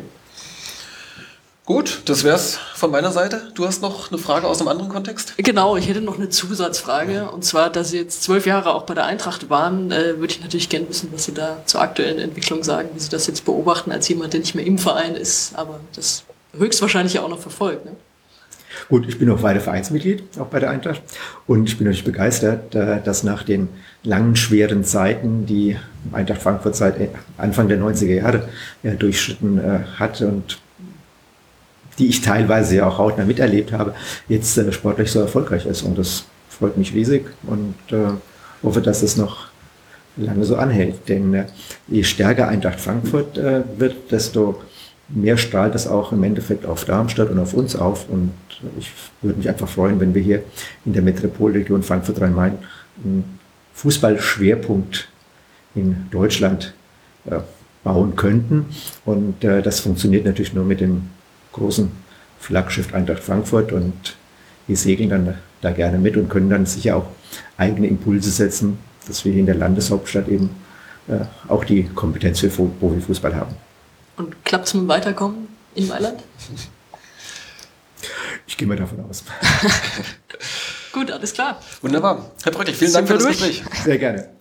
Gut, 1.70 2.02
das 2.06 2.24
wär's 2.24 2.58
von 2.74 2.90
meiner 2.90 3.12
Seite. 3.12 3.42
Du 3.54 3.64
hast 3.64 3.80
noch 3.80 4.10
eine 4.10 4.18
Frage 4.18 4.48
aus 4.48 4.58
einem 4.58 4.66
anderen 4.66 4.90
Kontext? 4.90 5.34
Genau, 5.36 5.76
ich 5.76 5.88
hätte 5.88 6.00
noch 6.00 6.18
eine 6.18 6.28
Zusatzfrage. 6.28 7.30
Und 7.30 7.44
zwar, 7.44 7.70
dass 7.70 7.90
Sie 7.90 7.98
jetzt 7.98 8.24
zwölf 8.24 8.44
Jahre 8.44 8.74
auch 8.74 8.82
bei 8.86 8.94
der 8.94 9.06
Eintracht 9.06 9.50
waren, 9.50 9.92
äh, 9.92 10.18
würde 10.18 10.32
ich 10.32 10.40
natürlich 10.40 10.68
gerne 10.68 10.88
wissen, 10.88 11.10
was 11.12 11.26
Sie 11.26 11.32
da 11.32 11.62
zur 11.66 11.80
aktuellen 11.80 12.18
Entwicklung 12.18 12.64
sagen, 12.64 12.88
wie 12.92 12.98
Sie 12.98 13.08
das 13.08 13.28
jetzt 13.28 13.44
beobachten 13.44 13.92
als 13.92 14.08
jemand, 14.08 14.32
der 14.32 14.40
nicht 14.40 14.56
mehr 14.56 14.66
im 14.66 14.78
Verein 14.78 15.14
ist, 15.14 15.52
aber 15.54 15.78
das 15.94 16.24
höchstwahrscheinlich 16.58 17.20
auch 17.20 17.28
noch 17.28 17.38
verfolgt. 17.38 17.84
Ne? 17.84 17.92
Gut, 18.88 19.08
ich 19.08 19.20
bin 19.20 19.30
auch 19.30 19.44
weiter 19.44 19.60
Vereinsmitglied, 19.60 20.24
auch 20.40 20.46
bei 20.46 20.58
der 20.58 20.70
Eintracht. 20.70 21.02
Und 21.46 21.68
ich 21.68 21.78
bin 21.78 21.84
natürlich 21.84 22.04
begeistert, 22.04 22.74
äh, 22.74 23.00
dass 23.00 23.22
nach 23.22 23.44
den 23.44 23.68
langen, 24.02 24.34
schweren 24.34 24.82
Zeiten, 24.82 25.46
die 25.46 25.76
Eintracht 26.10 26.42
Frankfurt 26.42 26.74
seit 26.74 26.96
Anfang 27.38 27.68
der 27.68 27.78
90er 27.78 28.14
Jahre 28.14 28.48
durchschritten 28.82 29.58
äh, 29.58 29.80
hat 30.00 30.20
und 30.20 30.58
die 32.00 32.08
ich 32.08 32.22
teilweise 32.22 32.76
ja 32.76 32.88
auch 32.88 32.98
hautnah 32.98 33.24
miterlebt 33.24 33.72
habe, 33.72 33.94
jetzt 34.28 34.56
äh, 34.58 34.72
sportlich 34.72 35.12
so 35.12 35.20
erfolgreich 35.20 35.66
ist. 35.66 35.82
Und 35.82 35.98
das 35.98 36.24
freut 36.48 36.76
mich 36.76 36.94
riesig 36.94 37.26
und 37.44 37.74
äh, 37.92 38.12
hoffe, 38.62 38.80
dass 38.80 39.02
es 39.02 39.16
noch 39.16 39.48
lange 40.16 40.44
so 40.44 40.56
anhält. 40.56 41.08
Denn 41.08 41.34
äh, 41.34 41.46
je 41.86 42.02
stärker 42.02 42.48
Eintracht 42.48 42.80
Frankfurt 42.80 43.38
äh, 43.38 43.62
wird, 43.76 44.10
desto 44.10 44.60
mehr 45.08 45.36
strahlt 45.36 45.74
das 45.74 45.86
auch 45.86 46.12
im 46.12 46.22
Endeffekt 46.22 46.64
auf 46.64 46.84
Darmstadt 46.84 47.30
und 47.30 47.38
auf 47.38 47.54
uns 47.54 47.76
auf. 47.76 48.08
Und 48.08 48.32
ich 48.78 48.90
würde 49.22 49.38
mich 49.38 49.48
einfach 49.48 49.68
freuen, 49.68 50.00
wenn 50.00 50.14
wir 50.14 50.22
hier 50.22 50.42
in 50.84 50.92
der 50.92 51.02
Metropolregion 51.02 51.82
Frankfurt-Rhein-Main 51.82 52.58
einen 53.04 53.38
Fußballschwerpunkt 53.74 55.08
in 55.74 56.06
Deutschland 56.10 56.74
äh, 57.26 57.40
bauen 57.84 58.16
könnten. 58.16 58.66
Und 59.04 59.42
äh, 59.44 59.62
das 59.62 59.80
funktioniert 59.80 60.24
natürlich 60.24 60.54
nur 60.54 60.64
mit 60.64 60.80
dem 60.80 61.08
großen 61.52 61.90
Flaggschiff 62.38 62.94
Eintracht 62.94 63.22
Frankfurt 63.22 63.72
und 63.72 64.16
wir 64.66 64.76
segeln 64.76 65.10
dann 65.10 65.38
da 65.60 65.72
gerne 65.72 65.98
mit 65.98 66.16
und 66.16 66.28
können 66.28 66.48
dann 66.48 66.66
sicher 66.66 66.96
auch 66.96 67.06
eigene 67.56 67.86
Impulse 67.86 68.30
setzen, 68.30 68.78
dass 69.06 69.24
wir 69.24 69.32
hier 69.32 69.40
in 69.40 69.46
der 69.46 69.56
Landeshauptstadt 69.56 70.28
eben 70.28 70.50
äh, 71.08 71.20
auch 71.48 71.64
die 71.64 71.84
Kompetenz 71.84 72.40
für 72.40 72.48
Profifußball 72.48 73.34
haben. 73.34 73.54
Und 74.16 74.44
klappt 74.44 74.66
es 74.66 74.74
mit 74.74 74.84
dem 74.84 74.88
Weiterkommen 74.88 75.48
in 75.74 75.88
Mailand? 75.88 76.22
Ich 78.46 78.56
gehe 78.56 78.66
mal 78.66 78.76
davon 78.76 79.04
aus. 79.08 79.24
Gut, 80.92 81.10
alles 81.10 81.32
klar. 81.32 81.60
Wunderbar. 81.82 82.30
Herr 82.42 82.52
Bröcklich, 82.52 82.76
vielen 82.76 82.92
Dank 82.92 83.08
für 83.08 83.14
das 83.14 83.26
Gespräch. 83.26 83.62
Sehr 83.84 83.98
gerne. 83.98 84.39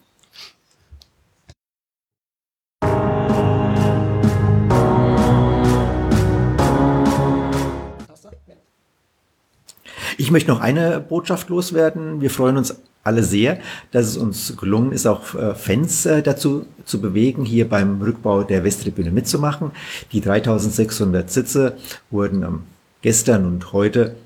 Ich 10.29 10.31
möchte 10.31 10.51
noch 10.51 10.59
eine 10.59 10.99
Botschaft 10.99 11.49
loswerden. 11.49 12.21
Wir 12.21 12.29
freuen 12.29 12.57
uns 12.57 12.75
alle 13.03 13.23
sehr, 13.23 13.57
dass 13.89 14.05
es 14.05 14.15
uns 14.15 14.55
gelungen 14.57 14.91
ist, 14.91 15.07
auch 15.07 15.33
äh, 15.33 15.55
Fans 15.55 16.05
äh, 16.05 16.21
dazu 16.21 16.67
zu 16.85 17.01
bewegen, 17.01 17.45
hier 17.45 17.67
beim 17.67 17.99
Rückbau 17.99 18.43
der 18.43 18.63
Westtribüne 18.63 19.09
mitzumachen. 19.09 19.71
Die 20.11 20.21
3600 20.21 21.31
Sitze 21.31 21.77
wurden 22.11 22.59
gestern 23.01 23.47
und 23.47 23.73
heute 23.73 24.17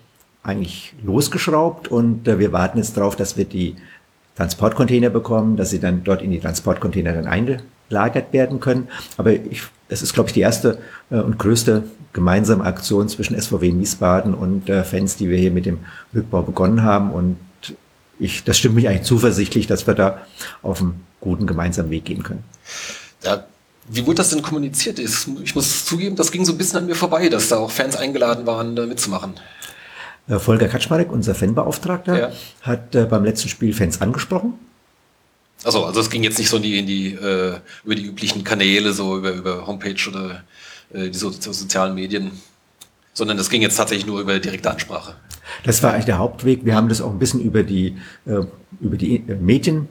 eigentlich 0.44 0.94
losgeschraubt 1.06 1.88
und 1.88 2.28
äh, 2.28 2.38
wir 2.38 2.52
warten 2.52 2.80
jetzt 2.80 2.98
darauf, 2.98 3.16
dass 3.16 3.38
wir 3.38 3.46
die 3.46 3.78
Transportcontainer 4.36 5.10
bekommen, 5.10 5.56
dass 5.56 5.70
sie 5.70 5.80
dann 5.80 6.04
dort 6.04 6.22
in 6.22 6.32
die 6.32 6.42
Transportcontainer 6.42 7.14
dann 7.14 7.28
eingelagert 7.94 8.34
werden 8.34 8.60
können. 8.60 8.88
Aber 9.18 9.32
ich, 9.32 9.64
es 9.90 10.02
ist, 10.02 10.14
glaube 10.14 10.30
ich, 10.30 10.34
die 10.34 10.42
erste 10.42 10.80
und 11.10 11.38
größte 11.38 11.84
gemeinsame 12.14 12.64
Aktion 12.64 13.10
zwischen 13.10 13.40
SVW 13.40 13.74
Wiesbaden 13.74 14.34
und 14.34 14.70
äh, 14.70 14.84
Fans, 14.84 15.18
die 15.18 15.30
wir 15.30 15.38
hier 15.38 15.52
mit 15.52 15.66
dem 15.66 15.80
Rückbau 16.14 16.44
begonnen 16.44 16.84
haben. 16.84 17.12
Und 17.12 17.38
ich, 18.20 18.44
das 18.44 18.58
stimmt 18.58 18.76
mich 18.76 18.88
eigentlich 18.88 19.04
zuversichtlich, 19.04 19.68
dass 19.68 19.88
wir 19.88 19.96
da 19.96 20.20
auf 20.62 20.82
einen 20.82 21.02
guten 21.20 21.48
gemeinsamen 21.48 21.90
Weg 21.90 22.06
gehen 22.06 22.24
können. 22.24 22.44
Ja, 23.24 23.46
wie 23.90 24.06
wurde 24.06 24.18
das 24.18 24.30
denn 24.30 24.42
kommuniziert? 24.42 25.00
Ich 25.00 25.56
muss 25.56 25.86
zugeben, 25.86 26.16
das 26.16 26.32
ging 26.32 26.46
so 26.46 26.54
ein 26.54 26.58
bisschen 26.58 26.80
an 26.80 26.86
mir 26.86 26.96
vorbei, 26.96 27.30
dass 27.30 27.50
da 27.50 27.58
auch 27.58 27.72
Fans 27.72 27.96
eingeladen 27.96 28.46
waren, 28.46 28.76
da 28.76 28.86
mitzumachen. 28.86 29.34
Äh, 30.28 30.40
Volker 30.40 30.68
Kaczmarek, 30.68 31.12
unser 31.12 31.36
Fanbeauftragter, 31.36 32.20
ja. 32.20 32.32
hat 32.62 32.96
äh, 32.96 33.06
beim 33.06 33.26
letzten 33.26 33.50
Spiel 33.50 33.74
Fans 33.74 34.02
angesprochen. 34.02 34.54
Also, 35.64 35.86
also 35.86 36.00
es 36.00 36.10
ging 36.10 36.24
jetzt 36.24 36.40
nicht 36.40 36.50
so 36.50 36.58
in 36.58 36.64
die, 36.64 36.80
in 36.80 36.88
die 36.88 37.14
äh, 37.14 37.60
über 37.84 37.96
die 37.96 38.06
üblichen 38.06 38.44
Kanäle, 38.44 38.94
so 38.94 39.18
über, 39.18 39.32
über 39.32 39.66
Homepage 39.66 40.10
oder 40.10 40.44
äh, 40.94 41.10
die 41.10 41.18
so, 41.18 41.32
sozialen 41.32 41.96
Medien, 41.96 42.32
sondern 43.14 43.38
das 43.38 43.50
ging 43.50 43.62
jetzt 43.62 43.78
tatsächlich 43.78 44.06
nur 44.06 44.20
über 44.20 44.40
direkte 44.40 44.70
Ansprache. 44.72 45.16
Das 45.64 45.84
war 45.84 45.94
eigentlich 45.94 46.06
der 46.06 46.18
Hauptweg. 46.18 46.66
Wir 46.66 46.76
haben 46.76 46.90
das 46.90 47.02
auch 47.02 47.12
ein 47.12 47.20
bisschen 47.20 47.42
über 47.42 47.64
die, 47.64 47.98
äh, 48.26 48.42
über 48.82 48.98
die 48.98 49.18
äh, 49.18 49.36
Medien, 49.36 49.88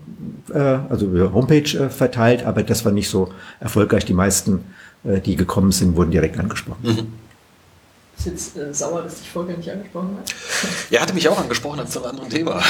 äh, 0.52 0.58
also 0.58 1.06
über 1.06 1.32
Homepage 1.32 1.78
äh, 1.78 1.88
verteilt, 1.88 2.44
aber 2.44 2.62
das 2.62 2.84
war 2.84 2.92
nicht 2.92 3.08
so 3.08 3.32
erfolgreich. 3.60 4.04
Die 4.04 4.14
meisten, 4.14 4.64
äh, 5.04 5.20
die 5.20 5.36
gekommen 5.36 5.72
sind, 5.72 5.96
wurden 5.96 6.10
direkt 6.10 6.38
angesprochen. 6.38 6.82
Mhm. 6.82 7.12
Ist 8.18 8.26
jetzt 8.26 8.56
äh, 8.56 8.74
sauer, 8.74 9.02
dass 9.02 9.16
dich 9.16 9.30
Volker 9.30 9.56
nicht 9.56 9.70
angesprochen 9.70 10.16
hat? 10.18 10.34
Er 10.90 11.00
hatte 11.00 11.14
mich 11.14 11.28
auch 11.28 11.38
angesprochen, 11.38 11.80
als 11.80 11.90
zu 11.90 12.00
einem 12.00 12.10
anderen 12.10 12.30
Thema. 12.30 12.62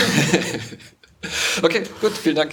okay, 1.63 1.83
gut, 2.01 2.13
vielen 2.13 2.37
Dank. 2.37 2.53